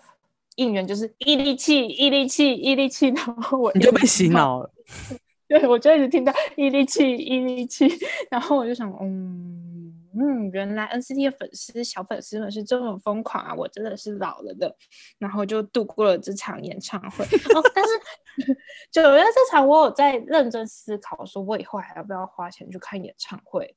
[0.55, 4.71] 应援就是毅力气，毅力气，毅力气，然后我你就被洗脑了。
[5.47, 7.87] 对，我就一直听到毅力气，毅力气，
[8.31, 13.53] 然后我就想，嗯，嗯，原来 NCT 的粉丝小粉丝们是这么疯狂啊！
[13.55, 14.75] 我真的是老了的。
[15.19, 17.23] 然后就度过了这场演唱会。
[17.25, 17.91] 哦，但是
[18.89, 23.75] 九月这场，我有在认真思考，说我以后还要不要花钱去看演唱会。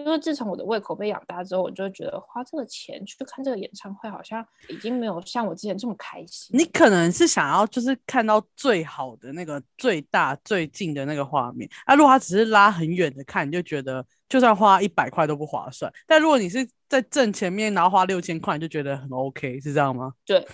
[0.00, 6.56] 因为自从我的胃口被养大之后，我就觉得花这个钱去看这个演唱会，好像已经没有像我之前这么开心。
[6.56, 15.92] 你可能是想要就是看到最好的那个最大最近的那个画面，啊，如果他只是拉很远的看，你就觉得就算花一百块都不划算。
[16.06, 20.12] 但如果你是在正前面，然后花六千块，就觉得很 OK，是这样吗？
[20.24, 20.46] 对。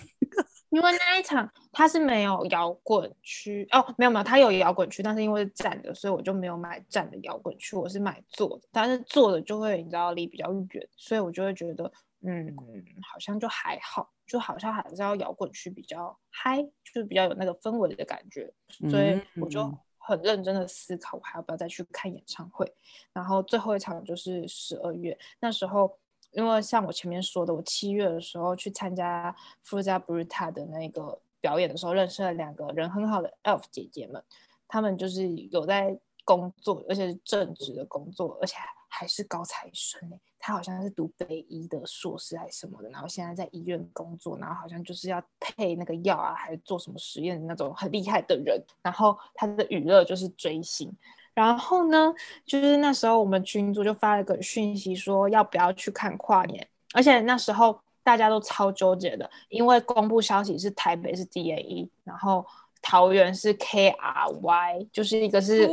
[0.69, 8.67] 因为那一场它是没有摇滚区哦，没有没有，它有摇滚区，但是因为是站的，所以我就没有买站的摇滚区，我是买坐的。
[8.71, 12.55] 但是坐的就会你知道离比较远，所以我就会觉得嗯，
[13.01, 18.51] 好像就还好，就好像还是要摇滚区比较嗨，就是比较有那个氛围的感觉。
[18.89, 22.71] 所以我就很认真的思考，我还要不要再去看演唱会。
[23.11, 25.97] 然后最后一场就是十二月那时候。
[26.31, 34.23] 因为像我前面说的，我七月的时候去参加富加布鲁塔的那个表演的时候，认识了两个人很好的 elf 姐姐们，
[34.67, 38.55] 她们就是有在工作，而且是正职的工作，而且
[38.87, 40.17] 还是高材生呢。
[40.37, 48.63] 她好像是读北医的硕士还是什么的，然后现在在医院工作，然后好像就是要配那个药啊，还是做什么实验的那种很厉害的人。
[48.83, 50.95] 然后她的娱乐就是追星。
[51.39, 52.13] 然后呢，
[52.45, 56.67] 就是那时候我们群主就发了个讯息，说要不要去看跨年。
[56.93, 62.45] 而且那时候大家都超纠结的，因为公布消息是台北是 D A E，然后
[62.81, 65.65] 桃园是 K R Y，就是一个是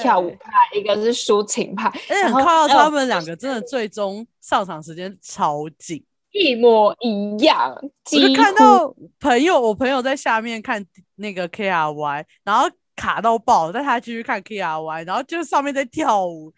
[0.00, 1.88] 跳舞派，一个是抒情派。
[1.88, 7.76] 而且看到他们两个真的最终上场时间超紧，一模一样。
[8.12, 12.70] 我就看到朋友，我朋友在下面看那个 K R Y，然后。
[13.00, 16.52] 卡到爆，但他继续看 K R Y，然后就上面在跳舞。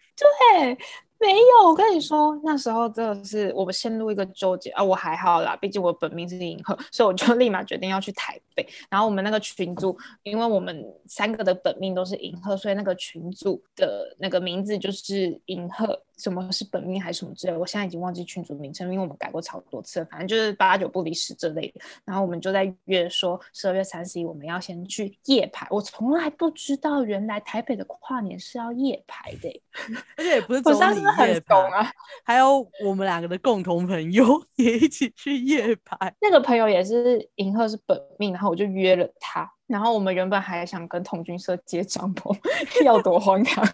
[0.51, 0.77] 对，
[1.17, 4.83] 没有，我跟你说，那时候真的是我们陷入一个纠结啊。
[4.83, 8.67] 我还好啦，毕竟我本命是银河，所以我就立马决定要去台北。
[8.89, 15.97] 然后我们那个群组，因为我们三个的本命都是银河，所以那个群组的那个名字就是银河。
[16.17, 20.05] 什么是本命还是什么之类，我现在已经忘记群组名称，因为我们改过超多次了。
[20.05, 21.81] 反正就是八九不离十这类的。
[22.05, 25.67] 然后我们就在约说十二月三十一我们要先去夜排。
[25.69, 29.61] 我从来不知道原来台北的跨年是要夜排的，
[30.17, 31.91] 而且也不是 我上次很懂啊，
[32.23, 36.13] 还有我们两个的共同朋友也一起去夜排。
[36.21, 39.49] 那个朋友也是银赫是本命，然后我就约了他。
[39.65, 42.35] 然后我们原本还想跟童军社接帐篷，
[42.83, 43.65] 要多荒唐。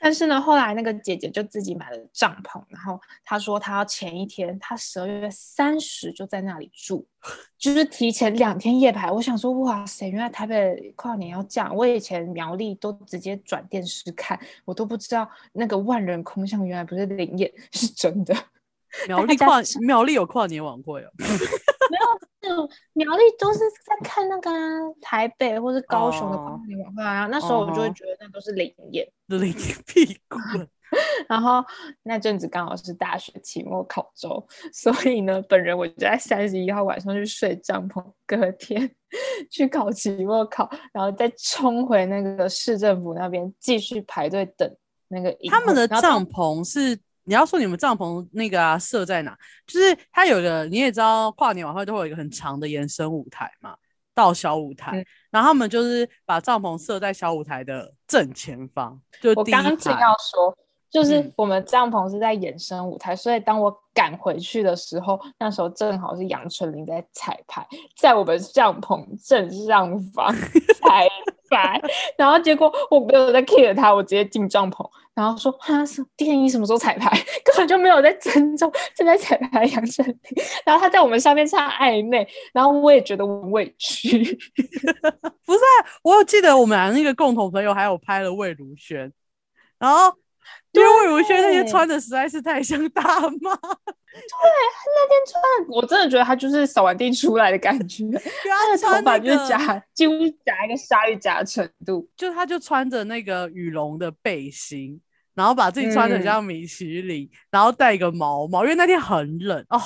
[0.00, 7.06] 但是呢，后来那个姐姐就自己买了帐篷，然后她说她要前一天，她十二月三十就在那里住，
[7.58, 9.10] 就是提前两天夜排。
[9.10, 11.74] 我想说，哇塞，原来台北跨年要这样。
[11.76, 18.34] 我以前苗栗都直接转电视看，我都不知道那个万人空巷原来不是灵验，是真的。
[19.06, 21.10] 苗栗跨苗栗有跨年晚会哦。
[22.92, 24.50] 苗栗都是在看那个
[25.00, 27.26] 台北或是高雄的跨年晚会啊。
[27.26, 29.52] 那时候我就会觉得那都是灵验，灵
[29.86, 30.38] 屁股。
[31.28, 31.64] 然后
[32.02, 38.90] 那阵子刚好是大学期末考周，所以呢，本人我就在三十一号晚上去睡帐篷，隔天
[39.50, 44.68] 去考期末考，然后再冲回那个市政府那边继续排队等
[45.08, 45.36] 那个。
[45.48, 46.98] 他们的帐篷是。
[47.30, 49.38] 你要说你们帐篷那个啊设在哪？
[49.64, 53.76] 就是它有个你也知道，跨年晚会都会有一个很长的延伸舞台嘛，
[54.12, 59.00] 到小舞台，然后他们就是把帐篷设在小舞台的正前方。
[59.20, 60.58] 就我刚刚正要说，
[60.90, 70.34] 就是我们帐篷是在衍生舞台，所以当我赶回去的时候，那时候正好是杨丞琳在彩排，在我们帐篷正上方
[70.82, 71.08] 彩
[71.48, 71.80] 排，
[72.18, 74.88] 然后结果我没有在 care 他，我直接进帐篷。
[75.12, 75.74] 然后说哈，
[76.16, 77.10] 电影什么时候彩排？
[77.44, 80.16] 根本就没有在尊重正在彩排杨丞琳。
[80.64, 84.18] 然后他在我们上面唱暧昧，然后我也觉得很委屈。
[85.44, 85.60] 不是，
[86.02, 89.12] 我有记得我们俩那个共同朋友还有拍了魏如萱，
[89.78, 90.14] 然后
[90.72, 93.56] 因为魏如萱那天穿的实在是太像大妈。
[93.56, 94.20] 对，
[94.86, 98.04] 那天穿， 我真的觉得他就是扫完地出来的感觉。
[98.12, 102.08] 他的头发就是夹，几乎夹一个鲨鱼夹的程度。
[102.16, 105.00] 就他就穿着那个羽绒的背心。
[105.32, 109.80] 然后把自己穿的像米其林，然后戴一个毛毛，因为那天很冷哦。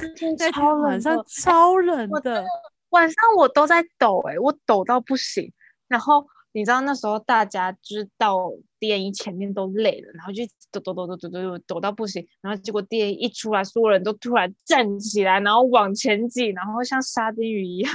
[0.00, 2.44] 那天超冷，晚上超冷的，
[2.90, 5.50] 晚上我都在抖哎，我抖到不行。
[5.88, 12.26] 然后你知道那时候大家就是到电影前面都累了，然后就抖抖抖抖抖抖抖到不行。
[12.40, 17.92] 然后结果电影一出来，所有人都突然站起来，然后往前挤，然后像沙丁鱼一样，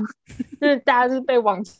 [0.61, 1.75] 就是大家是被往前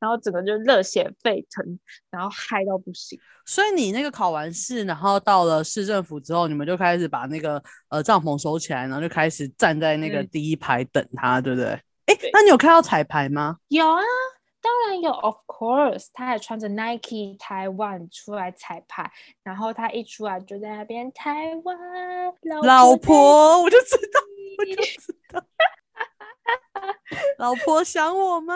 [0.00, 1.78] 然后整个就热血沸腾，
[2.10, 3.16] 然后嗨到不行。
[3.46, 11.68] 所以你那个考完试，然后到了市政府之后，你们就开始把那个呃帐篷收起来，然后就开始站在那个嗯第一排等他，对不对？
[12.06, 13.58] 哎、那你有看到彩排吗？
[13.68, 14.00] 有啊，
[14.66, 19.08] 当然有，of course，他还穿着 Nike 台湾出来彩排，
[19.44, 21.78] 然后他一出来就在那边台湾
[22.64, 24.20] 老在婆，我就知道，
[24.58, 25.44] 我这就知道，
[27.38, 28.54] 老婆想我吗？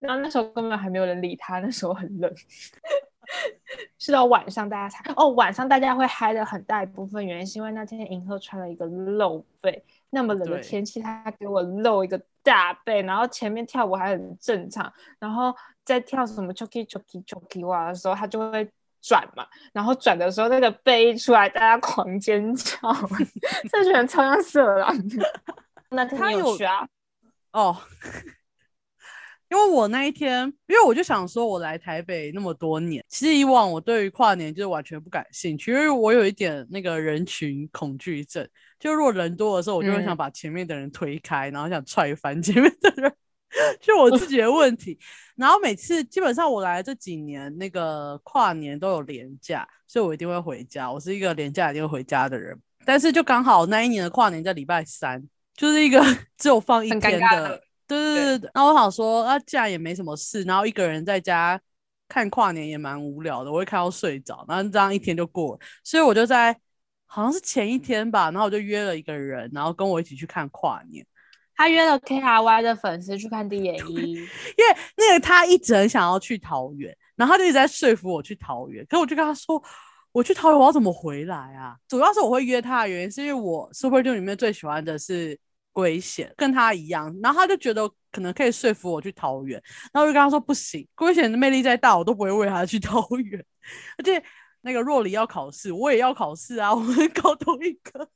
[0.00, 2.34] 然后那时候根本还没有人理他，那时候很冷。
[3.98, 9.84] 是到晚上大家才哦，晚上大家会嗨的很大一部分原因是因为那天银赫穿了一个露背，
[10.14, 15.54] 那么冷的天气，他给我露一个大背，然后前面跳舞还很正常，然后
[15.86, 22.76] 在跳什么 choki choki choki 哇的时候，他就会转嘛，然后转的时候那个背一出来，大家狂尖叫，
[23.72, 25.42] 这群人超像色狼的。
[25.88, 26.86] 那他有啊？
[27.52, 27.76] 哦，
[29.48, 38.48] 因为我那一天，因为我就想说，我来台北那么多年，其实以往我对于跨年就是完全不感兴趣，因为我有一点那个人群恐惧症，
[38.82, 43.14] 就如果人多的时候，我就会想嗯把前面的人推开，然后想踹翻前面的人，
[43.80, 44.98] 就我自己的问题。
[45.36, 50.90] 然后每次基本上我来这几年，那个跨年都有连假，所以我一定会回家。
[50.90, 55.22] 我是一个连假一定会回家的人，但是就刚好那一年的跨年在礼拜三，
[55.54, 56.00] 就是一个
[56.36, 57.62] 只有放一天的。
[57.86, 61.60] 对对对对，然后我想说，啊，既然也没什么事，然后一个人在家
[62.08, 65.60] 看跨年也蛮无聊的，我会看到睡着，然后这样一天就过了。
[65.84, 66.58] 所以我就在
[67.12, 71.04] 好像是前一天吧，然后我就约了一个人，然后跟我一起去看跨年，
[71.54, 79.62] 他约了 K R Y 的粉丝去看 D N E，因为那个他一直很想要去桃园，然后他就一直在说服我去桃园，可是我就跟他说。
[80.14, 81.74] 我去桃园，我要怎么回来啊？
[81.88, 85.40] 主要是我会约他的原因，是因为我 Super Junior 里面最喜欢的是
[85.72, 89.58] 龟贤，跟他一样，然后他就觉得可能可以说服我去桃园，
[89.90, 93.42] 然后我就跟他说不行，龟贤的魅力再大，我都不会为他去桃园，
[93.96, 94.22] 而且
[94.62, 98.08] 那个若离要考试，我也要考试啊， 我们考同一个。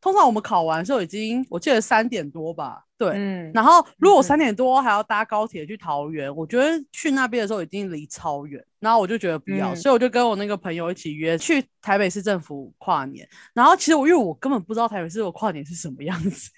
[0.00, 13.26] 通常我们考完的时候已经，我记得三点多吧，对，嗯，然后如果嗯三点多还要搭高铁去桃园，我觉得去那边的时候已经离超远，然后我就觉得不要，嗯所以我就跟我那个朋友一起约去台北市政府跨年。
[13.54, 16.50] 然后其实我因为我根本不知道台北市的跨年是什么样子，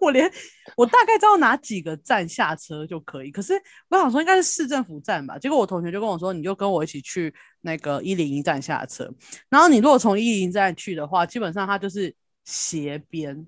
[0.00, 0.30] 我连
[0.76, 3.54] 我大概知道哪几个站下车就可以，可是
[3.88, 9.12] 我想说应该是市政府站吧，结果我同学就跟我说，你就跟我一起去那个一零一站下车，
[9.48, 12.14] 然后你如果从一零站去的话，基本上它就是
[12.44, 13.46] 斜边。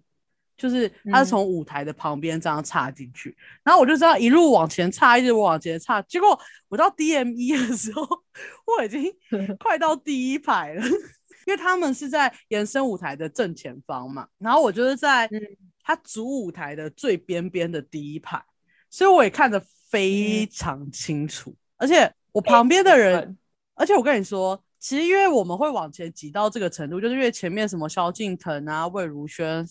[0.60, 6.02] 就是它是嗯从舞台的旁边这样插进去，然后我就知道一路往前插，一直往前插。
[6.02, 6.36] 结果
[6.68, 8.02] 我到 DM 一的时候，
[8.66, 9.04] 我已经
[9.60, 10.82] 快到第一排了，
[11.46, 15.40] 因为他们是在延伸舞台的正前方嘛，然后我就是在嗯
[15.88, 18.40] 它主舞台的最边边的第一排，
[18.88, 19.60] 所以我也看得
[19.90, 23.18] 非常清楚，而且我旁边的人。
[23.20, 23.38] 嗯
[23.80, 29.64] 而且我跟你说，其实因为我们会往前挤到这个程度，就是因为前面什么萧敬腾啊、魏如萱，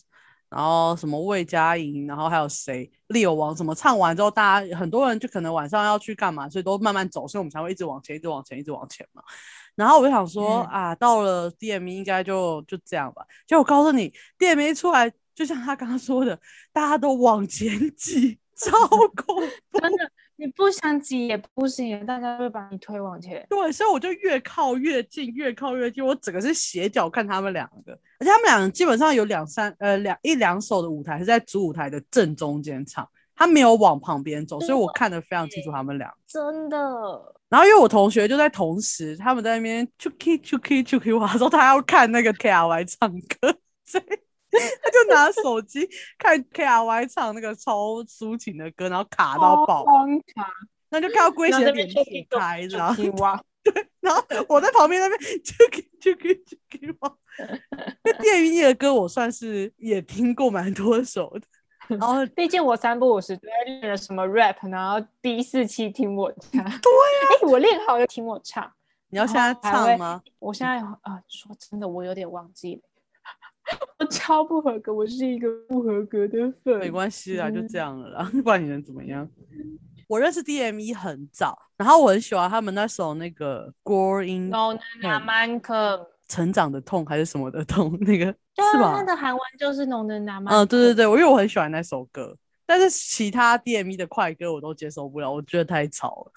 [0.50, 9.22] 然后什么魏佳莹，然后还有谁利友王，什么唱完之后，大家很多人就可能晚上要去干嘛，所以都慢慢走，所以我们才会一直往前，一直往前，一直往前嘛。
[9.76, 13.26] 然后我就想说、嗯啊，到了 DME 应该就就这样吧。
[13.46, 16.38] 结果我告诉你，DME 出来，就像他刚刚说的，
[16.74, 19.36] 大家都往前挤，超恐
[19.70, 19.80] 怖。
[19.80, 23.46] 真的，你不想挤也不行，大家会把你推往前。
[23.48, 36.12] 对，所以我就越靠越近，越靠越近，我整个是斜角看他们两个，而且他们两个基本上有两三呃两一两首的舞台是在主舞台的正中间唱，他没有往旁边走，所以我看得非常清楚他们俩。
[36.26, 36.78] 真的，
[37.48, 44.04] 然后因为我同学就在同时，他们在那边 chuki chuki chuki 哇，说他要看那个 K R Y 唱歌，所以
[45.08, 45.88] 拿手机
[46.18, 49.86] 看 K R Y 唱那个超抒情的歌，然后卡到爆，
[50.90, 53.42] 那就看到龟贤的脸撇开，然后哇，
[54.00, 57.18] 然后我在旁边那边就给就给就给我，
[58.04, 61.42] 那电音的歌我算是也听过蛮多首的，
[61.98, 66.52] 然后毕竟我三不五时都在练了什么 rap，然后 B 四期听我唱。
[66.52, 68.72] 对呀、哎、我练好就听我唱。
[69.10, 70.22] 你要现在唱吗？
[70.40, 72.82] 我现在啊，说真的，我有点忘记了。
[74.00, 76.78] 我超不合格，我是一个不合格的粉。
[76.80, 79.28] 没关系啦，就嗯这样了啦， 不然你能怎么样？
[80.08, 89.04] 我认识 DME 很早，然后我很喜欢他们那首那个《Grow in 哦，那那嗯曼克，成长的痛》还是什么的痛， 那个是吧他？
[89.04, 92.34] 的韩文就是浓的那曼嗯，对对对，我因为我很喜欢那首歌，
[92.66, 96.32] 但是其他 DME 的快歌我都接受不了，我觉得太吵了。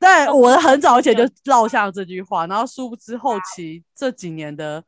[0.00, 4.82] 但我很早以前就落下这句话，然后殊不知后期这几年的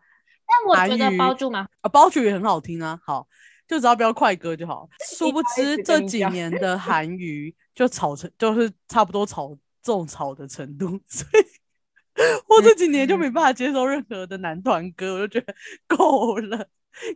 [0.66, 3.00] 但我觉得包住吗啊，包住也很好听啊。
[3.04, 3.26] 好，
[3.66, 4.88] 就只要不要快歌就好。
[5.16, 11.44] 殊不知这几年的韩娱就吵成就是差不多吵种草的程度， 所以
[12.48, 15.54] 我这几年就没办法接受任何的男团歌，我就觉得
[15.86, 16.68] 够了，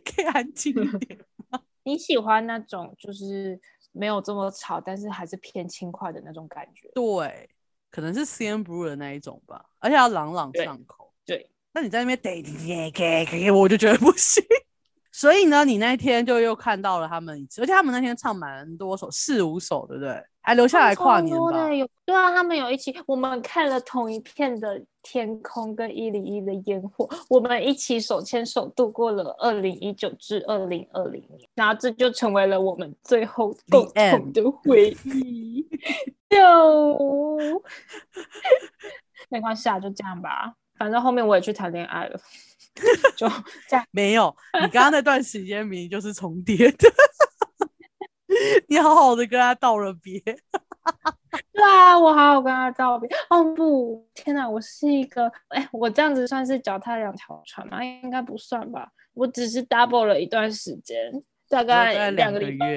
[0.05, 1.19] 可以安静一点。
[1.83, 3.59] 你喜欢那种就是
[3.91, 6.89] 没有这么吵，但是还是偏轻快的那种感觉。
[6.95, 7.49] 对，
[7.91, 11.02] 可能是 CN Blue 的那一种吧，而且要朗朗上口。
[11.73, 14.43] 对，那你在那边得给给给，我就觉得不行。
[15.11, 20.23] 所以呢，你那一天就又看到了他们一次，而且他们那天唱蛮多首，四五首，对不对？
[20.41, 21.75] 还留下来跨年吧超多的？
[21.75, 35.65] 有对啊，他们有一起，我们看了同一片的天空跟一零一的烟火，我们一起手牵手度过了二零一九至二零二零年，然后这就成为了我们最后共同的回忆。
[36.33, 37.61] 就
[39.29, 42.19] 没关系啊，就这样吧，反正后面我也去谈恋爱了，
[43.15, 43.27] 就
[43.69, 43.85] 这样。
[43.91, 46.89] 没有，你刚刚那段时间明明就是重叠的，
[48.67, 50.19] 你好好的跟他道了别。
[51.53, 53.09] 对啊，我好好跟他道别。
[53.29, 57.83] 哦不，天哪，我是一个，哎，我这样子算是脚踏两条船吗？
[57.83, 58.89] 应该不算吧。
[59.13, 61.11] 我只是 double 了一段时间，
[61.47, 62.75] 大大概概两个礼拜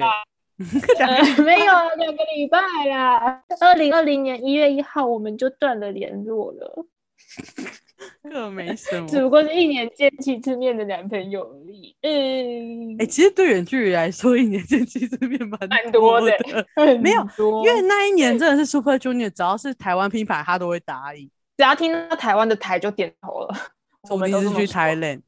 [1.43, 3.43] 没有两个礼拜啦。
[3.59, 6.85] 二零二零年一月一号，我们就断了联络了，
[8.23, 9.07] 这没什么。
[9.07, 11.95] 只不过是一年见七次面的男朋友而已。
[12.01, 16.37] 嗯，哎、其实对远距离来说，一年见几次面蛮蛮多多的
[16.75, 16.97] 的。
[16.99, 21.29] 没有多因为那一年真的是 Super Junior，只要是台湾品牌，他都会答应。
[21.57, 23.55] 只要听到台湾的台就点头了。
[24.09, 25.21] 我说不定是去 Thailand。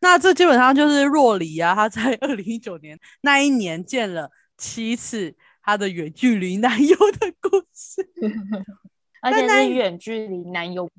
[0.00, 8.08] 那这基本上就是若离啊，他在二零一九年那一年见了七次他的远距离男友的故事。
[9.20, 10.92] 而且是远距离男友吻。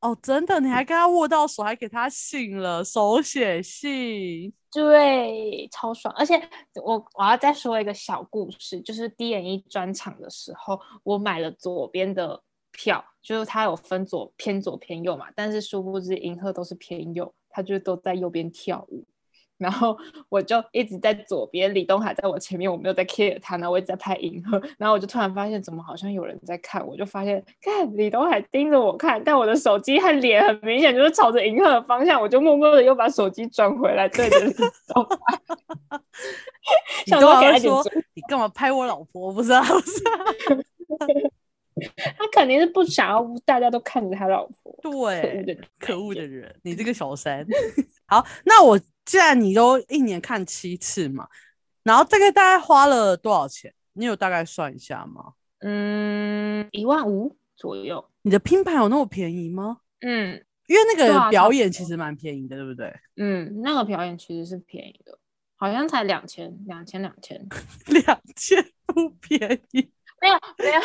[0.00, 4.50] 哦，真的，你还跟他握到手，还给他信了，手写信。
[4.72, 6.14] 对，超爽！
[6.16, 6.40] 而且
[6.82, 12.40] 我我要再说一个小故事，就是 D N E 专场的时候，我买了左边的
[12.72, 19.04] 票，就是它有分左偏左偏右嘛，但是殊不知银赫都是偏右，他就都在右边跳舞，
[19.60, 19.96] 然后
[20.30, 35.38] 我就一直在左边，李东海在我前面，我没有在 care 他，然后我一直在拍银河，然后我就突然发现怎么好像有人在看，我就发现看李东海盯着我看，但我的手机和脸很明显就是朝着银河的方向，我就默默的又把手机转回来对着李东海，
[37.06, 37.84] 你都想说
[38.14, 39.30] 你干嘛拍我老婆？
[39.32, 40.24] 不是啊，不是啊。
[42.18, 47.46] 他肯定是不想要大家都看着他老婆，对，的可恶的人，你这个小三。
[48.06, 51.28] 好，那我既然你都一年看七次嘛，
[51.82, 53.72] 然后这个大概花了多少钱？
[53.94, 55.32] 你有大概算一下吗？
[55.60, 59.78] 嗯，一万五左右，你的拼盘有那么便宜吗？
[60.00, 62.94] 嗯因为那个表演其实蛮便宜的，对不对？
[63.16, 65.18] 嗯，那个表演其实是便宜的，
[65.56, 67.44] 好像才两千，两千两千。
[67.86, 69.90] 两千不便宜。
[70.22, 70.80] 没有没有，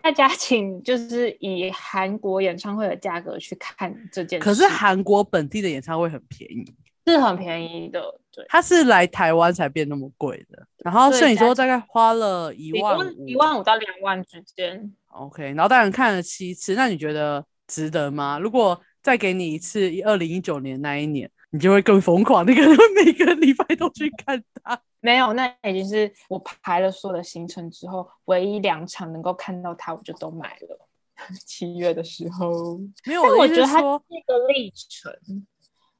[0.00, 6.64] 大家请就是以韩国演唱会的价格去看这件事，可是韩国本地的演唱会很便宜，
[7.06, 10.66] 是很便宜的，对，它是来台湾才变那么贵的。
[10.78, 14.92] 然后所以你说大概花了一一万，一万五到两万之间。
[15.08, 18.38] OK，然后当然看了七次，那你觉得值得吗？
[18.38, 24.80] 如果再给你一次，二零一九年那一年，你就会更疯狂，你可能会每个礼拜都去看它。
[25.00, 30.86] 没有，那已经是我排了所有的行程之后，唯一两场能够看到他，我就都买了。
[31.44, 35.12] 七月的时候，没有，我我觉得它是一个历程，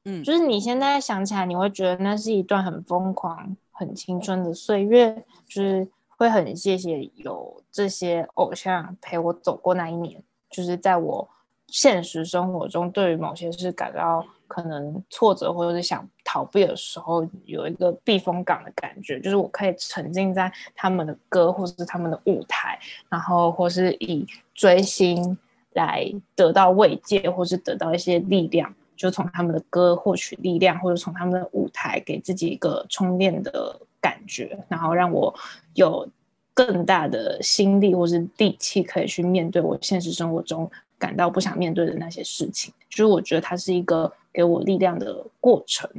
[0.05, 5.87] 嗯，就是你现在想起来，你会觉得那是一段很疯狂、很青春的岁月，就是
[6.17, 11.29] 会很谢谢有这些偶像陪我走过那一年，就是在我
[11.67, 25.37] 现实生活中对于某些事感到可能挫折或者是想逃避的时候，有一个避风港的感觉，就是我可以沉浸在他们的歌或者是他们的舞台，然后或是以追星
[25.73, 35.33] 来得到慰藉，或是得到一些力量，就从他们的歌获取力量，或者从他们的舞台给自己一个充电的感觉，然后让我
[35.73, 36.07] 有
[36.53, 42.71] 更大的心力或是力气可以去面对我现实生活中感到不想面对的那些事情。
[42.87, 45.89] 就是我觉得它是一个给我力量的过程。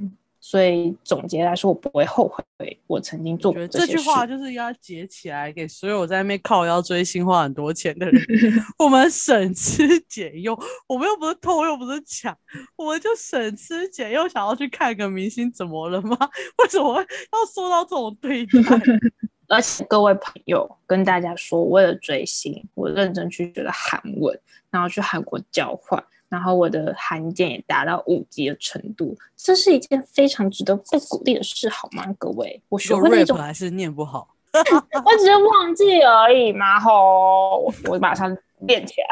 [0.45, 2.45] 所以总结来说，我不会后悔
[2.89, 3.93] 我曾经做我觉得这些事。
[3.93, 8.21] 句话就是要结起来，给所有在那边靠腰追星花很多钱的人。
[8.77, 12.37] 我们省吃 俭用，我们又不是偷，又不是抢，
[12.75, 16.19] 我们就省吃俭用，想要去看个明星，怎么了吗？
[16.59, 17.07] 为什么要
[17.55, 18.61] 受到这种对待？
[19.47, 24.37] 而且各位朋友跟大家说，为了追星，我认真去学了韩文，
[24.71, 26.03] 然后去韩国交换，
[26.33, 32.07] 然后我的韩检也达到五级的程度，这是一件非常值得被鼓励的事，好吗？
[32.19, 39.09] 各位，我学会那种还是念不好， 我只是忘记而已嘛，吼，我马上练起来。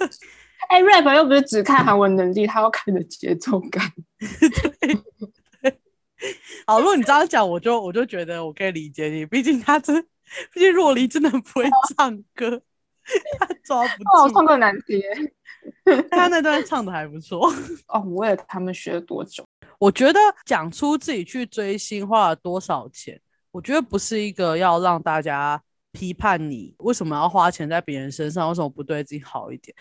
[0.68, 3.90] 哎，rap 又不是只看韩文能力，他要看的节奏感。
[6.66, 9.24] 好，如果你这样讲，我就我就觉得我可以理解你。
[9.24, 10.02] 毕竟他真，
[10.52, 11.64] 毕竟若离真的不会
[11.96, 12.60] 唱歌，
[13.38, 14.34] 他 抓不住。
[14.34, 15.00] 唱歌难听，
[16.10, 17.48] 他那段唱的还不错。
[17.88, 19.44] 哦，我为了他们学了多久？
[19.78, 29.74] 我觉得讲出自己去追星花了多少钱，我觉得不是一个要让大家批判你为什么要花钱在别人身上，为什么不对自己好一点。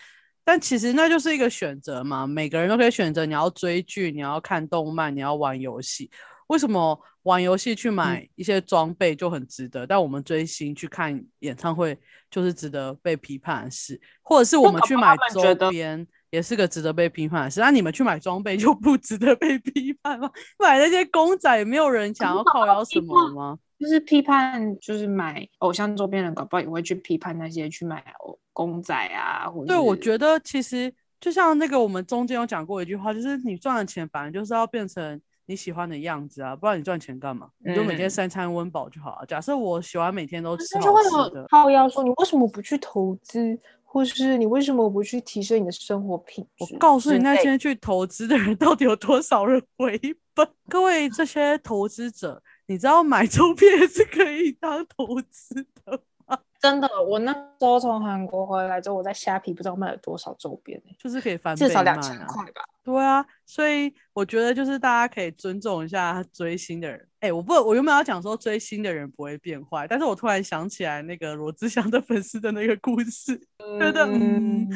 [0.44, 6.10] 但其实那就是一个选择嘛，每个人都可以选择你要追剧，你要看动漫，你要玩游戏。
[6.52, 11.98] 为什么玩游戏去买一些装备就很值得，但我们追星去看演唱会
[12.30, 17.62] 就是值得被批判的事，或者是我们去买周边也是个值得被批判的事。
[17.62, 20.30] 那你们去买装备就不值得被批判吗？
[20.60, 23.58] 买那些公仔没有人想要靠要什么吗？
[23.80, 28.04] 就是批判，就是买偶像周边的人，搞不好也会去批判那些去买
[28.52, 29.50] 公仔啊。
[29.50, 35.22] 或者对，我觉得其实就像那个我们中间有讲过一句话，就是你赚的钱反正就是要变成。
[35.46, 37.50] 你喜欢的样子啊，不然你赚钱干嘛？
[37.60, 39.26] 你就每天三餐温饱就好了。
[39.26, 46.74] 假设我喜欢每天都吃好吃的，他要说你为什么不去投资，或是你为什么不去提升你的生活品质？
[46.74, 50.00] 我告诉你，那些去投资的人到底有多少人回
[50.34, 50.48] 本？
[50.70, 56.02] 各位这些投资者，你知道买周边是可以当投资的。
[56.62, 62.62] 真的，我那时候从韩国回来之后，我在虾皮不知道卖了多少周边就是可以翻至少两千块吧。
[62.84, 67.08] 对啊，所以我觉得就是大家可以尊重一下追星的人。
[67.20, 73.40] 哎，我不，我原本要讲说追星的人不会变坏，但是我突然想起来那个罗志祥的粉丝的那个故事，
[73.80, 74.68] 觉得嗯，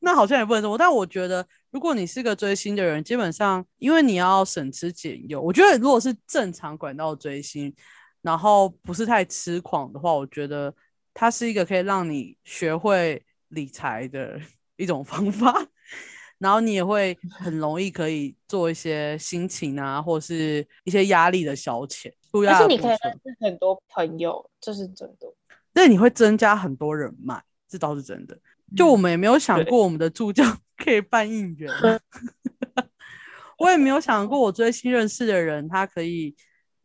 [0.00, 0.76] 那好像也不能说。
[0.76, 7.72] 但我觉得，如果你是个追星的人，基本上因为你要省吃俭用，我觉得如果是正常管道追星，
[8.22, 10.74] 然后不是太痴狂的话，我觉得。
[11.14, 14.40] 它是一个可以让你学会理财的
[14.76, 15.52] 一种方法，
[16.42, 22.12] 然后你也会很容易可以做一些心情啊，或是一些压力的消遣。
[22.32, 25.32] 而且你可以认识很多朋友，这是真的。
[25.72, 28.36] 那你会增加很多人脉，这倒是真的。
[28.76, 30.44] 就我们也没有想过我们的助教
[30.76, 31.70] 可以办应援，
[33.58, 36.34] 我也没有想过我最新认识的人他可以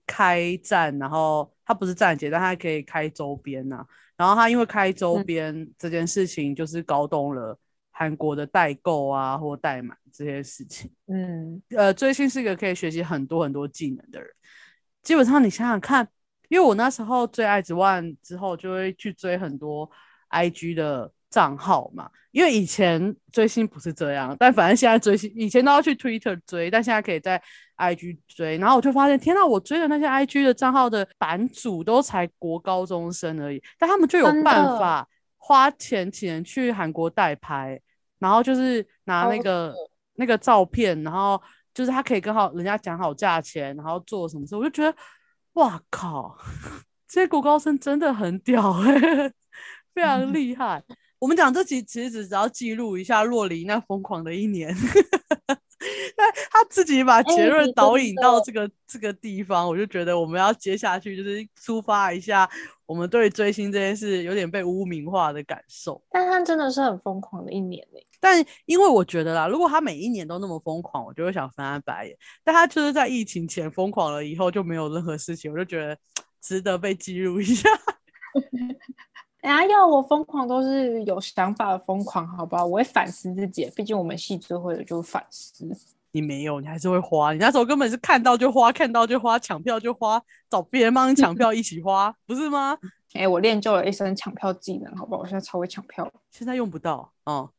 [0.06, 3.84] 开站，然后他不是站姐，但他可以开周边呐。
[4.16, 7.58] 然后他因为开周边这件事情，就是搞懂了
[7.98, 10.92] 韩国的代购啊或代买这些事情。
[11.08, 14.30] 嗯，呃，追星是一个可以学习很多很多技能的人。
[15.02, 16.08] 基本上你想想看，
[16.50, 19.90] 因为我那时候追爱之万之后，就会去追很多
[20.30, 21.12] IG 的。
[21.30, 27.40] 账号嘛，因为以前追星不是这样，但反正现在追星，以前都要去 Twitter 追，但现在可以在
[27.76, 28.58] IG 追。
[28.58, 35.06] 然后我就发现，天呐，我追的那些 IG 的账号的版主都才国高中生而已，但他们就有办法
[35.48, 37.80] 花钱请人去韩国代拍，
[38.20, 39.74] 然后就是拿那个
[40.16, 41.42] 那个照片，然后
[41.74, 44.98] 就是他可以跟好人家讲好价钱，然后做什么事，我就觉得，
[45.54, 46.38] 哇靠，
[47.08, 49.32] 这些国高生真的很屌哎，
[49.96, 50.84] 非常厉害。
[51.20, 54.76] 我们讲这集其实只要记录一下洛琳那疯狂的一年，
[56.16, 62.50] 但他自己把结论导引到这个这个地方，我就觉得我们要接下去就是抒发一下
[62.86, 66.02] 我们对追星这件事有点被污名化的感受。
[66.12, 68.00] 但他真的是很疯狂的一年呢。
[68.20, 72.18] 但因为我觉得啦，如果他每一年都那么疯狂，我就会想翻他白眼。
[72.44, 75.98] 但他就是在疫情前疯狂了，以后就没有任何事情，我就觉得
[76.42, 77.70] 值得被记录一下。
[79.42, 82.66] 哎呀，我疯狂都是有想法的疯狂，好不好？
[82.66, 85.66] 我会反思自己，毕竟我们系最会的就是反思。
[86.12, 87.32] 你没有，你还是会花。
[87.32, 92.78] 你那时候根本是看到就花，看到就花，抢票就花，找别人帮你抢票一起花，不是吗？
[93.14, 95.22] 哎，我练就了一身抢票技能，好不好？
[95.22, 97.50] 我现在超会抢票，现在用不到哦。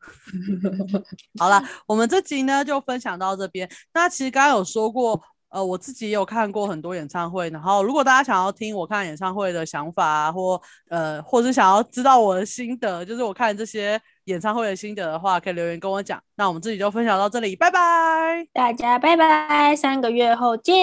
[1.38, 3.68] 好了，我们这集呢就分享到这边。
[3.94, 5.22] 那其实刚刚有说过。
[5.50, 16.20] 呃，我自己也有看过很多演唱会，然后如果大家想要听我看演唱会的想法啊，或呃，或是想要知道我的心得，就是我看这些演唱会的心得的话，可以留言跟我讲。
[16.36, 20.74] 那我们自己就分享到这里，拜拜，大家拜拜，三个月后见，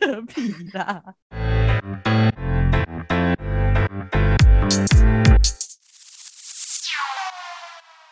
[0.28, 1.02] 屁啦。